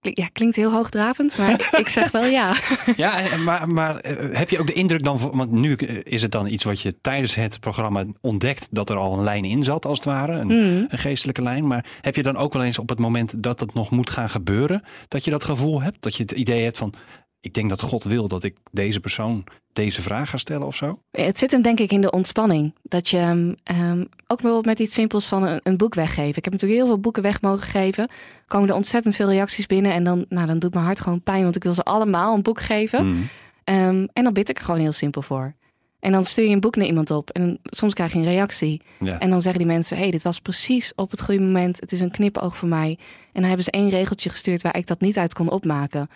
Ja 0.00 0.28
klinkt 0.32 0.56
heel 0.56 0.72
hoogdravend, 0.72 1.36
maar 1.36 1.70
ik 1.78 1.88
zeg 1.88 2.10
wel 2.10 2.24
ja. 2.24 2.54
Ja, 2.96 3.36
maar, 3.44 3.68
maar 3.68 3.96
eh, 3.96 4.38
heb 4.38 4.50
je 4.50 4.58
ook 4.58 4.66
de 4.66 4.72
indruk 4.72 5.04
dan, 5.04 5.18
want 5.32 5.50
nu 5.50 5.74
eh, 5.74 6.00
is 6.02 6.22
het 6.22 6.32
dan 6.32 6.46
iets 6.46 6.64
wat 6.64 6.80
je 6.80 7.00
tijdens 7.00 7.34
het 7.34 7.60
programma 7.60 8.04
ontdekt 8.20 8.68
dat 8.70 8.90
er 8.90 8.96
al 8.96 9.12
een 9.18 9.24
lijn 9.24 9.44
in 9.44 9.62
zat, 9.64 9.86
als 9.86 9.96
het 9.96 10.06
ware, 10.06 10.32
een, 10.32 10.48
Hmm. 10.50 10.86
een 10.88 10.98
geestelijke 10.98 11.42
lijn. 11.42 11.66
Maar 11.66 11.84
heb 12.00 12.16
je 12.16 12.22
dan 12.22 12.36
ook 12.36 12.52
wel 12.52 12.62
eens 12.64 12.78
op 12.78 12.88
het 12.88 12.98
moment 12.98 13.42
dat 13.42 13.60
het 13.60 13.74
nog 13.74 13.90
moet 13.90 14.10
gaan 14.10 14.30
gebeuren, 14.30 14.82
dat 15.08 15.24
je 15.24 15.30
dat 15.30 15.44
gevoel 15.44 15.82
hebt? 15.82 15.96
Dat 16.02 16.16
je 16.16 16.22
het 16.22 16.32
idee 16.32 16.62
hebt 16.62 16.78
van, 16.78 16.94
ik 17.40 17.54
denk 17.54 17.68
dat 17.68 17.80
God 17.80 18.04
wil 18.04 18.28
dat 18.28 18.44
ik 18.44 18.56
deze 18.72 19.00
persoon 19.00 19.44
deze 19.72 20.02
vraag 20.02 20.30
ga 20.30 20.36
stellen 20.36 20.66
of 20.66 20.76
zo? 20.76 20.98
Het 21.10 21.38
zit 21.38 21.50
hem 21.50 21.62
denk 21.62 21.80
ik 21.80 21.92
in 21.92 22.00
de 22.00 22.10
ontspanning. 22.10 22.74
Dat 22.82 23.08
je 23.08 23.56
ehm, 23.62 24.00
ook 24.00 24.26
bijvoorbeeld 24.26 24.64
met 24.64 24.80
iets 24.80 24.94
simpels 24.94 25.26
van 25.26 25.42
een, 25.42 25.60
een 25.62 25.76
boek 25.76 25.94
weggeven. 25.94 26.36
Ik 26.36 26.44
heb 26.44 26.52
natuurlijk 26.52 26.80
heel 26.80 26.88
veel 26.88 27.00
boeken 27.00 27.22
weg 27.22 27.40
mogen 27.40 27.66
geven. 27.66 28.08
Komen 28.46 28.68
er 28.68 28.74
ontzettend 28.74 29.14
veel 29.14 29.28
reacties 29.28 29.66
binnen. 29.66 29.92
En 29.92 30.04
dan, 30.04 30.26
nou, 30.28 30.46
dan 30.46 30.58
doet 30.58 30.74
mijn 30.74 30.84
hart 30.84 31.00
gewoon 31.00 31.22
pijn, 31.22 31.42
want 31.42 31.56
ik 31.56 31.62
wil 31.62 31.74
ze 31.74 31.82
allemaal 31.82 32.34
een 32.34 32.42
boek 32.42 32.60
geven. 32.60 32.98
Hmm. 32.98 33.28
Ehm, 33.64 34.06
en 34.12 34.24
dan 34.24 34.32
bid 34.32 34.48
ik 34.48 34.58
er 34.58 34.64
gewoon 34.64 34.80
heel 34.80 34.92
simpel 34.92 35.22
voor. 35.22 35.54
En 36.00 36.12
dan 36.12 36.24
stuur 36.24 36.44
je 36.44 36.54
een 36.54 36.60
boek 36.60 36.76
naar 36.76 36.86
iemand 36.86 37.10
op. 37.10 37.30
En 37.30 37.58
soms 37.62 37.94
krijg 37.94 38.12
je 38.12 38.18
een 38.18 38.24
reactie. 38.24 38.82
Ja. 38.98 39.18
En 39.18 39.30
dan 39.30 39.40
zeggen 39.40 39.60
die 39.60 39.72
mensen: 39.72 39.96
hey, 39.96 40.10
dit 40.10 40.22
was 40.22 40.40
precies 40.40 40.92
op 40.94 41.10
het 41.10 41.22
goede 41.22 41.40
moment. 41.40 41.80
Het 41.80 41.92
is 41.92 42.00
een 42.00 42.10
knipoog 42.10 42.56
voor 42.56 42.68
mij. 42.68 42.98
En 43.32 43.40
dan 43.40 43.44
hebben 43.44 43.64
ze 43.64 43.70
één 43.70 43.88
regeltje 43.88 44.30
gestuurd 44.30 44.62
waar 44.62 44.76
ik 44.76 44.86
dat 44.86 45.00
niet 45.00 45.18
uit 45.18 45.34
kon 45.34 45.50
opmaken. 45.50 46.08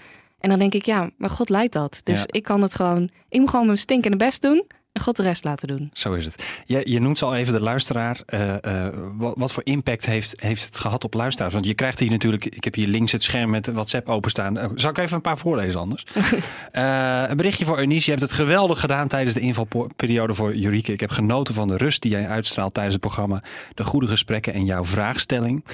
En 0.45 0.51
dan 0.51 0.59
denk 0.59 0.75
ik: 0.75 0.87
ja, 0.87 1.11
maar 1.17 1.31
God 1.31 1.49
leidt 1.49 1.73
dat. 1.73 2.01
Dus 2.03 2.19
Ja. 2.19 2.25
ik 2.27 2.43
kan 2.43 2.63
het 2.63 2.75
gewoon. 2.75 3.11
Ik 3.29 3.41
moet 3.41 3.51
gewoon 3.51 3.67
mijn 3.67 3.79
stinkende 3.79 4.17
best 4.17 4.43
doen. 4.43 4.67
En 4.95 5.01
God 5.01 5.17
de 5.17 5.23
rest 5.23 5.45
laten 5.45 5.69
doen. 5.69 5.91
Zo 5.93 6.13
is 6.13 6.25
het. 6.25 6.45
Je, 6.67 6.81
je 6.85 7.01
noemt 7.01 7.23
al 7.23 7.35
even 7.35 7.53
de 7.53 7.61
luisteraar. 7.61 8.21
Eh, 8.27 8.65
eh, 8.65 8.95
wat, 9.17 9.35
wat 9.37 9.53
voor 9.53 9.63
impact 9.65 10.07
heeft, 10.07 10.41
heeft 10.41 10.65
het 10.65 10.79
gehad 10.79 11.05
op 11.05 11.15
luisteraars? 11.15 11.55
Want 11.55 11.67
je 11.67 11.75
krijgt 11.75 11.99
hier 11.99 12.11
natuurlijk, 12.11 12.45
ik 12.45 12.65
heb 12.65 12.75
hier 12.75 12.87
links 12.87 13.13
het 13.13 13.23
scherm 13.23 13.51
met 13.51 13.67
WhatsApp 13.67 14.09
openstaan. 14.09 14.59
Eh, 14.59 14.69
zal 14.75 14.91
ik 14.91 14.99
even 14.99 15.15
een 15.17 15.21
paar 15.21 15.39
voorlezen 15.39 15.81
anders? 15.81 16.05
Een 16.73 17.37
berichtje 17.37 17.65
voor 17.65 17.79
Eunice. 17.79 18.05
Je 18.05 18.11
hebt 18.11 18.23
het 18.23 18.33
geweldig 18.33 18.81
gedaan 18.81 19.09
tijdens 19.09 19.35
de 19.35 19.41
invalperiode 19.41 20.35
voor 20.35 20.57
Jurike. 20.57 20.93
Ik 20.93 21.01
heb 21.01 21.11
genoten 21.11 21.55
van 21.55 21.69
de 21.69 21.77
rust 21.77 22.03
die 22.03 22.11
jij 22.11 22.29
uitstraalt 22.29 22.75
tijdens 22.75 22.95
het 22.95 23.05
programma. 23.05 23.43
De 23.75 23.85
goede 23.85 24.07
gesprekken 24.07 24.53
en 24.53 24.65
jouw 24.65 24.85
vraagstelling. 24.85 25.65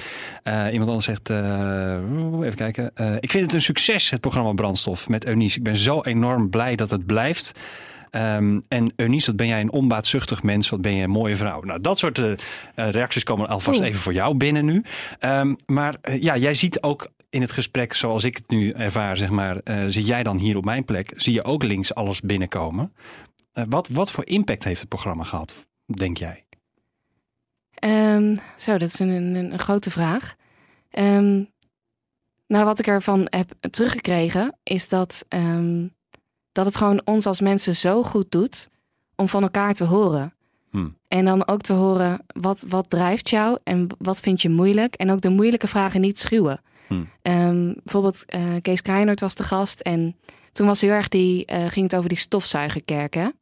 Iemand 0.71 0.89
anders 0.89 1.05
zegt, 1.05 1.29
even 1.29 2.55
kijken. 2.55 2.91
Ik 3.19 3.31
vind 3.31 3.43
het 3.43 3.53
een 3.53 3.61
succes, 3.61 4.09
het 4.09 4.21
programma 4.21 4.53
Brandstof 4.53 5.09
met 5.09 5.25
Eunice. 5.25 5.57
Ik 5.57 5.63
ben 5.63 5.77
zo 5.77 6.01
enorm 6.01 6.49
blij 6.49 6.75
dat 6.75 6.89
het 6.89 7.05
blijft. 7.05 7.53
Ehm, 8.11 8.59
en 8.67 8.93
Eunice, 8.95 9.25
wat 9.25 9.35
ben 9.35 9.47
jij 9.47 9.61
een 9.61 9.71
onbaatzuchtig 9.71 10.43
mens, 10.43 10.69
wat 10.69 10.81
ben 10.81 10.95
je 10.95 11.03
een 11.03 11.09
mooie 11.09 11.35
vrouw. 11.35 11.61
Nou, 11.61 11.81
dat 11.81 11.99
soort 11.99 12.17
eh, 12.17 12.31
eh, 12.31 12.37
reacties 12.89 13.23
komen 13.23 13.47
alvast 13.47 13.79
Oeh. 13.79 13.87
even 13.87 13.99
voor 13.99 14.13
jou 14.13 14.35
binnen 14.35 14.65
nu. 14.65 14.83
Ehm, 15.19 15.53
maar 15.65 15.95
eh, 16.01 16.21
ja, 16.21 16.37
jij 16.37 16.53
ziet 16.53 16.81
ook 16.81 17.11
in 17.29 17.41
het 17.41 17.51
gesprek 17.51 17.93
zoals 17.93 18.23
ik 18.23 18.35
het 18.35 18.49
nu 18.49 18.71
ervaar, 18.71 19.17
zeg 19.17 19.29
maar, 19.29 19.57
eh, 19.57 19.85
zit 19.87 20.07
jij 20.07 20.23
dan 20.23 20.37
hier 20.37 20.57
op 20.57 20.65
mijn 20.65 20.85
plek, 20.85 21.13
zie 21.15 21.33
je 21.33 21.43
ook 21.43 21.63
links 21.63 21.95
alles 21.95 22.21
binnenkomen. 22.21 22.93
Wat, 23.51 23.87
wat 23.87 24.11
voor 24.11 24.25
impact 24.25 24.63
heeft 24.63 24.79
het 24.79 24.89
programma 24.89 25.23
gehad, 25.23 25.67
denk 25.85 26.17
jij? 26.17 26.45
Ehm, 27.73 28.35
zo, 28.57 28.77
dat 28.77 28.87
is 28.87 28.99
een, 28.99 29.09
een, 29.09 29.35
een 29.35 29.59
grote 29.59 29.91
vraag. 29.91 30.35
Nou, 32.47 32.65
wat 32.65 32.79
ik 32.79 32.87
ervan 32.87 33.27
heb 33.29 33.51
teruggekregen, 33.69 34.57
is 34.63 34.87
dat, 34.87 35.25
dat 36.51 36.65
het 36.65 36.75
gewoon 36.75 37.01
ons 37.05 37.25
als 37.25 37.41
mensen 37.41 37.75
zo 37.75 38.03
goed 38.03 38.31
doet 38.31 38.69
om 39.15 39.27
van 39.27 39.43
elkaar 39.43 39.73
te 39.73 39.83
horen. 39.83 40.33
Hmm. 40.71 40.97
En 41.07 41.25
dan 41.25 41.47
ook 41.47 41.61
te 41.61 41.73
horen 41.73 42.25
wat, 42.27 42.65
wat 42.67 42.89
drijft 42.89 43.29
jou 43.29 43.57
en 43.63 43.87
wat 43.97 44.19
vind 44.19 44.41
je 44.41 44.49
moeilijk. 44.49 44.95
En 44.95 45.11
ook 45.11 45.21
de 45.21 45.29
moeilijke 45.29 45.67
vragen 45.67 46.01
niet 46.01 46.19
schuwen. 46.19 46.61
Hmm. 46.87 47.09
Ehm, 47.21 47.73
bijvoorbeeld 47.83 48.25
eh, 48.25 48.41
Kees 48.61 48.81
Kreinert 48.81 49.19
was 49.19 49.35
de 49.35 49.43
gast 49.43 49.79
en 49.79 50.15
toen 50.51 50.67
was 50.67 50.81
heel 50.81 50.89
erg 50.89 51.07
die, 51.07 51.45
eh, 51.45 51.65
ging 51.69 51.85
het 51.85 51.95
over 51.95 52.09
die 52.09 52.17
stofzuigerkerken. 52.17 53.33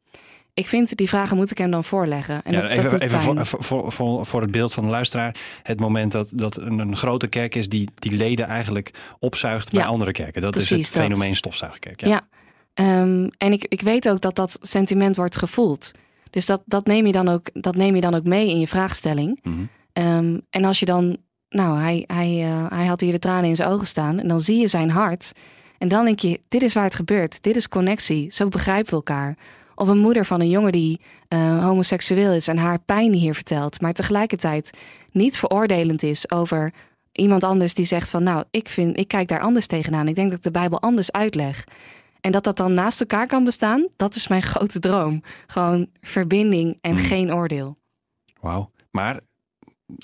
Ik 0.54 0.68
vind 0.68 0.96
die 0.96 1.08
vragen 1.08 1.36
moet 1.36 1.50
ik 1.50 1.58
hem 1.58 1.70
dan 1.70 1.84
voorleggen. 1.84 2.42
En 2.44 2.52
ja, 2.52 2.60
dat, 2.60 2.90
dat 2.90 3.00
even 3.00 3.38
even 3.38 3.46
voor, 3.46 3.64
voor, 3.64 3.92
voor, 3.92 4.26
voor 4.26 4.40
het 4.40 4.50
beeld 4.50 4.72
van 4.72 4.84
de 4.84 4.90
luisteraar. 4.90 5.36
Het 5.62 5.80
moment 5.80 6.12
dat, 6.12 6.30
dat 6.34 6.56
een, 6.56 6.78
een 6.78 6.96
grote 6.96 7.26
kerk 7.26 7.54
is 7.54 7.68
die, 7.68 7.88
die 7.94 8.12
leden 8.12 8.46
eigenlijk 8.46 8.90
opzuigt 9.18 9.70
bij 9.70 9.80
Ja, 9.80 9.86
andere 9.86 10.12
kerken. 10.12 10.42
Dat 10.42 10.56
is 10.56 10.70
het 10.70 10.78
dat. 10.78 10.88
fenomeen 10.88 11.36
stofzuigerkerk. 11.36 12.00
Ja. 12.00 12.08
Ja. 12.08 12.28
Ehm, 12.74 13.28
en 13.38 13.52
ik, 13.52 13.66
ik 13.68 13.80
weet 13.80 14.08
ook 14.08 14.20
dat 14.20 14.36
dat 14.36 14.58
sentiment 14.60 15.16
wordt 15.16 15.36
gevoeld. 15.36 15.92
Dus 16.30 16.46
dat, 16.46 16.62
dat, 16.64 16.86
neem 16.86 17.06
je 17.06 17.12
dan 17.12 17.28
ook, 17.28 17.48
dat 17.52 17.76
neem 17.76 17.94
je 17.94 18.00
dan 18.00 18.14
ook 18.14 18.24
mee 18.24 18.48
in 18.48 18.60
je 18.60 18.68
vraagstelling. 18.68 19.38
Mhm. 19.42 19.56
Ehm, 19.92 20.38
en 20.50 20.64
als 20.64 20.80
je 20.80 20.86
dan, 20.86 21.16
nou, 21.48 21.78
hij, 21.78 22.04
hij, 22.06 22.44
eh, 22.44 22.66
hij 22.68 22.86
had 22.86 23.00
hier 23.00 23.12
de 23.12 23.18
tranen 23.18 23.48
in 23.48 23.56
zijn 23.56 23.68
ogen 23.68 23.86
staan. 23.86 24.18
En 24.18 24.28
dan 24.28 24.40
zie 24.40 24.60
je 24.60 24.66
zijn 24.66 24.90
hart. 24.90 25.32
En 25.78 25.88
dan 25.88 26.04
denk 26.04 26.18
je, 26.18 26.40
dit 26.48 26.62
is 26.62 26.74
waar 26.74 26.84
het 26.84 26.94
gebeurt. 26.94 27.42
Dit 27.42 27.56
is 27.56 27.68
connectie. 27.68 28.32
Zo 28.32 28.48
begrijpen 28.48 28.90
we 28.90 28.96
elkaar. 28.96 29.36
Of 29.74 29.88
een 29.88 29.98
moeder 29.98 30.24
van 30.24 30.40
een 30.40 30.48
jongen 30.48 30.72
die 30.72 31.00
eh, 31.28 31.64
homoseksueel 31.64 32.32
is 32.32 32.48
en 32.48 32.58
haar 32.58 32.78
pijn 32.78 33.12
hier 33.12 33.34
vertelt. 33.34 33.80
Maar 33.80 33.92
tegelijkertijd 33.92 34.78
niet 35.10 35.38
veroordelend 35.38 36.02
is 36.02 36.30
over 36.30 36.72
iemand 37.12 37.44
anders 37.44 37.74
die 37.74 37.84
zegt 37.84 38.10
van... 38.10 38.22
nou, 38.22 38.44
ik, 38.50 38.68
vind, 38.68 38.98
ik 38.98 39.08
kijk 39.08 39.28
daar 39.28 39.40
anders 39.40 39.66
tegenaan. 39.66 40.08
Ik 40.08 40.14
denk 40.14 40.28
dat 40.28 40.38
ik 40.38 40.44
de 40.44 40.50
Bijbel 40.50 40.80
anders 40.80 41.12
uitleg. 41.12 41.64
En 42.20 42.32
dat 42.32 42.44
dat 42.44 42.56
dan 42.56 42.74
naast 42.74 43.00
elkaar 43.00 43.26
kan 43.26 43.44
bestaan, 43.44 43.86
dat 43.96 44.14
is 44.14 44.28
mijn 44.28 44.42
grote 44.52 44.78
droom. 44.78 45.22
Gewoon 45.46 45.86
verbinding 46.00 46.78
en 46.80 46.96
Hmm. 46.96 47.04
geen 47.04 47.34
oordeel. 47.34 47.78
Wauw. 48.40 48.70
Maar 48.90 49.20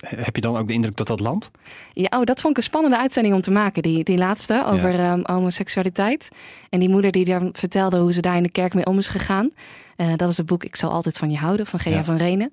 heb 0.01 0.35
je 0.35 0.41
dan 0.41 0.57
ook 0.57 0.67
de 0.67 0.73
indruk 0.73 0.97
dat 0.97 1.07
dat 1.07 1.21
landt? 1.21 1.51
Ja, 1.93 2.19
oh, 2.19 2.25
dat 2.25 2.41
vond 2.41 2.51
ik 2.53 2.57
een 2.57 2.69
spannende 2.69 2.99
uitzending 2.99 3.35
om 3.35 3.41
te 3.41 3.51
maken. 3.51 3.83
Die, 3.83 4.05
die 4.05 4.19
laatste 4.19 4.65
over 4.67 4.99
ehm, 4.99 5.21
homoseksualiteit. 5.23 6.29
En 6.69 6.81
die 6.81 6.89
moeder 6.89 7.11
die 7.13 7.25
dan 7.25 7.49
vertelde 7.53 7.99
hoe 7.99 8.13
ze 8.13 8.21
daar 8.21 8.37
in 8.37 8.43
de 8.43 8.51
kerk 8.51 8.75
mee 8.75 8.87
om 8.87 8.99
is 8.99 9.09
gegaan. 9.09 9.51
Eh, 9.97 10.13
dat 10.17 10.31
is 10.31 10.37
het 10.37 10.47
boek 10.47 10.65
Ik 10.65 10.77
zal 10.77 10.91
altijd 10.91 11.19
van 11.19 11.31
je 11.31 11.37
houden 11.37 11.67
van 11.67 11.79
Gea 11.81 11.93
Ja. 11.95 12.05
van 12.05 12.17
Renen. 12.17 12.53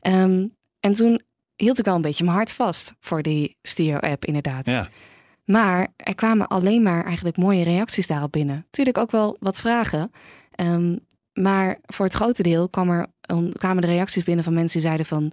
Ehm, 0.00 0.46
en 0.80 0.92
toen 0.92 1.20
hield 1.56 1.78
ik 1.78 1.84
wel 1.84 1.94
een 1.94 2.00
beetje 2.02 2.24
mijn 2.24 2.36
hart 2.36 2.52
vast 2.52 2.94
voor 3.00 3.22
die 3.22 3.56
studio-app 3.62 4.24
inderdaad. 4.24 4.66
Ja. 4.66 4.88
Maar 5.44 5.88
er 5.96 6.14
kwamen 6.14 6.48
alleen 6.48 6.82
maar 6.82 7.04
eigenlijk 7.04 7.36
mooie 7.36 7.64
reacties 7.64 8.06
daarop 8.06 8.32
binnen. 8.32 8.66
Tuurlijk 8.70 8.98
ook 8.98 9.10
wel 9.10 9.36
wat 9.40 9.60
vragen. 9.60 10.10
Ehm, 10.50 10.96
maar 11.32 11.78
voor 11.86 12.04
het 12.04 12.14
grote 12.14 12.42
deel 12.42 12.68
kwam 12.68 12.90
er, 12.90 13.06
um, 13.30 13.52
kwamen 13.52 13.82
de 13.82 13.88
reacties 13.88 14.24
binnen 14.24 14.44
van 14.44 14.54
mensen 14.54 14.78
die 14.80 14.86
zeiden 14.86 15.06
van... 15.06 15.32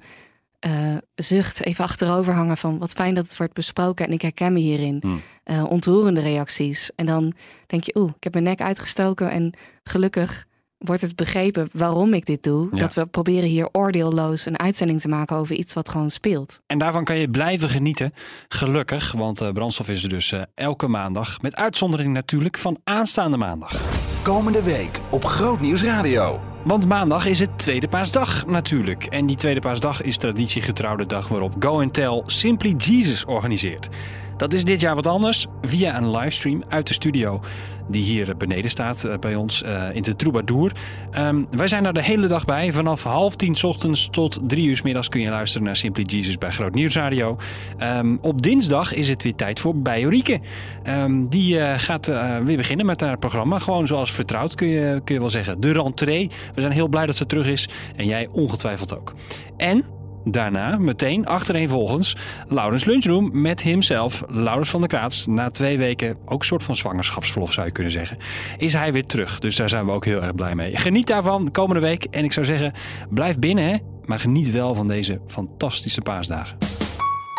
eh, 0.59 0.97
zucht, 1.15 1.63
even 1.65 1.83
achterover 1.83 2.33
hangen 2.33 2.57
van 2.57 2.77
wat 2.77 2.91
fijn 2.91 3.13
dat 3.13 3.23
het 3.23 3.37
wordt 3.37 3.53
besproken 3.53 4.05
en 4.05 4.11
ik 4.13 4.21
herken 4.21 4.53
me 4.53 4.59
hierin. 4.59 5.03
Eh, 5.43 5.63
ontroerende 5.69 6.21
reacties. 6.21 6.91
En 6.95 7.05
dan 7.05 7.33
denk 7.67 7.83
je, 7.83 7.95
oeh, 7.99 8.11
ik 8.15 8.23
heb 8.23 8.33
mijn 8.33 8.45
nek 8.45 8.61
uitgestoken 8.61 9.29
en 9.29 9.53
gelukkig 9.83 10.45
wordt 10.77 11.01
het 11.01 11.15
begrepen 11.15 11.67
waarom 11.71 12.13
ik 12.13 12.25
dit 12.25 12.43
doe. 12.43 12.67
Ja. 12.71 12.79
Dat 12.79 12.93
we 12.93 13.05
proberen 13.05 13.49
hier 13.49 13.69
oordeelloos 13.71 14.45
een 14.45 14.59
uitzending 14.59 15.01
te 15.01 15.07
maken 15.07 15.35
over 15.35 15.55
iets 15.55 15.73
wat 15.73 15.89
gewoon 15.89 16.09
speelt. 16.09 16.61
En 16.67 16.77
daarvan 16.77 17.03
kan 17.03 17.17
je 17.17 17.29
blijven 17.29 17.69
genieten. 17.69 18.13
Gelukkig, 18.47 19.11
want 19.11 19.41
eh, 19.41 19.51
brandstof 19.51 19.89
is 19.89 20.03
er 20.03 20.09
dus 20.09 20.31
eh, 20.31 20.41
elke 20.55 20.87
maandag. 20.87 21.41
Met 21.41 21.55
uitzondering 21.55 22.13
natuurlijk 22.13 22.57
van 22.57 22.77
aanstaande 22.83 23.37
maandag. 23.37 23.81
Komende 24.23 24.63
week 24.63 24.99
op 25.11 25.25
Grootnieuws 25.25 25.83
Radio. 25.83 26.39
Want 26.63 26.87
maandag 26.87 27.25
is 27.25 27.39
het 27.39 27.57
Tweede 27.57 27.87
Paasdag 27.87 28.45
natuurlijk. 28.45 29.05
En 29.05 29.25
die 29.25 29.35
Tweede 29.35 29.59
Paasdag 29.59 30.01
is 30.01 30.17
traditiegetrouw 30.17 30.95
de 30.95 31.05
dag 31.05 31.27
waarop 31.27 31.55
Go 31.59 31.81
and 31.81 31.93
Tell 31.93 32.23
Simply 32.25 32.73
Jesus 32.77 33.25
organiseert. 33.25 33.89
Dat 34.37 34.53
is 34.53 34.63
dit 34.63 34.81
jaar 34.81 34.95
wat 34.95 35.07
anders, 35.07 35.47
via 35.61 35.97
een 35.97 36.11
livestream 36.11 36.63
uit 36.67 36.87
de 36.87 36.93
studio 36.93 37.41
die 37.87 38.03
hier 38.03 38.37
beneden 38.37 38.69
staat 38.69 39.03
eh, 39.03 39.17
bij 39.19 39.35
ons 39.35 39.63
eh, 39.63 39.95
in 39.95 40.01
de 40.01 40.15
Troubadour. 40.15 40.71
Ehm, 41.11 41.43
wij 41.51 41.67
zijn 41.67 41.85
er 41.85 41.93
de 41.93 42.03
hele 42.03 42.27
dag 42.27 42.45
bij. 42.45 42.71
Vanaf 42.71 43.03
half 43.03 43.35
tien 43.35 43.55
ochtends 43.61 44.07
tot 44.11 44.39
drie 44.47 44.67
uur 44.67 44.79
middags 44.83 45.09
kun 45.09 45.21
je 45.21 45.29
luisteren 45.29 45.65
naar 45.65 45.75
Simply 45.75 46.03
Jesus 46.03 46.37
bij 46.37 46.51
Groot 46.51 46.73
Nieuws 46.73 46.95
Radio. 46.95 47.37
Ehm, 47.77 48.17
op 48.21 48.41
dinsdag 48.41 48.93
is 48.93 49.09
het 49.09 49.23
weer 49.23 49.35
tijd 49.35 49.59
voor 49.59 49.75
Bijorieke. 49.75 50.39
Ehm, 50.83 51.27
die 51.27 51.59
eh, 51.59 51.79
gaat 51.79 52.05
weer 52.43 52.57
beginnen 52.57 52.85
met 52.85 53.01
haar 53.01 53.17
programma. 53.17 53.59
Gewoon 53.59 53.87
zoals 53.87 54.11
vertrouwd 54.11 54.55
kun 54.55 54.67
je, 54.67 55.01
kun 55.03 55.15
je 55.15 55.21
wel 55.21 55.29
zeggen. 55.29 55.59
De 55.59 55.71
rentree. 55.71 56.29
We 56.55 56.61
zijn 56.61 56.73
heel 56.73 56.87
blij 56.87 57.05
dat 57.05 57.15
ze 57.15 57.25
terug 57.25 57.47
is. 57.47 57.69
En 57.95 58.05
jij 58.05 58.27
ongetwijfeld 58.31 58.97
ook. 58.97 59.13
En 59.57 59.83
Daarna, 60.31 60.77
meteen 60.77 61.25
achtereenvolgens, 61.25 62.15
Laurens 62.47 62.85
Lunchroom 62.85 63.41
met 63.41 63.63
hemzelf, 63.63 64.23
Laurens 64.27 64.69
van 64.69 64.79
der 64.79 64.89
Kraats. 64.89 65.25
Na 65.25 65.49
twee 65.49 65.77
weken, 65.77 66.17
ook 66.25 66.39
een 66.39 66.45
soort 66.45 66.63
van 66.63 66.75
zwangerschapsverlof 66.75 67.53
zou 67.53 67.65
je 67.65 67.71
kunnen 67.71 67.91
zeggen, 67.91 68.17
is 68.57 68.73
hij 68.73 68.93
weer 68.93 69.05
terug. 69.05 69.39
Dus 69.39 69.55
daar 69.55 69.69
zijn 69.69 69.85
we 69.85 69.91
ook 69.91 70.05
heel 70.05 70.21
erg 70.21 70.35
blij 70.35 70.55
mee. 70.55 70.77
Geniet 70.77 71.07
daarvan 71.07 71.51
komende 71.51 71.81
week. 71.81 72.03
En 72.03 72.23
ik 72.23 72.33
zou 72.33 72.45
zeggen, 72.45 72.73
blijf 73.09 73.39
binnen 73.39 73.63
hè, 73.63 73.77
maar 74.05 74.19
geniet 74.19 74.51
wel 74.51 74.75
van 74.75 74.87
deze 74.87 75.21
fantastische 75.27 76.01
paasdagen. 76.01 76.57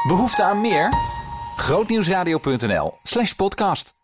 Behoefte 0.08 0.44
aan 0.44 0.60
meer? 0.60 0.92
Grootnieuwsradio.nl 1.56 2.98
slash 3.02 3.32
podcast. 3.32 3.97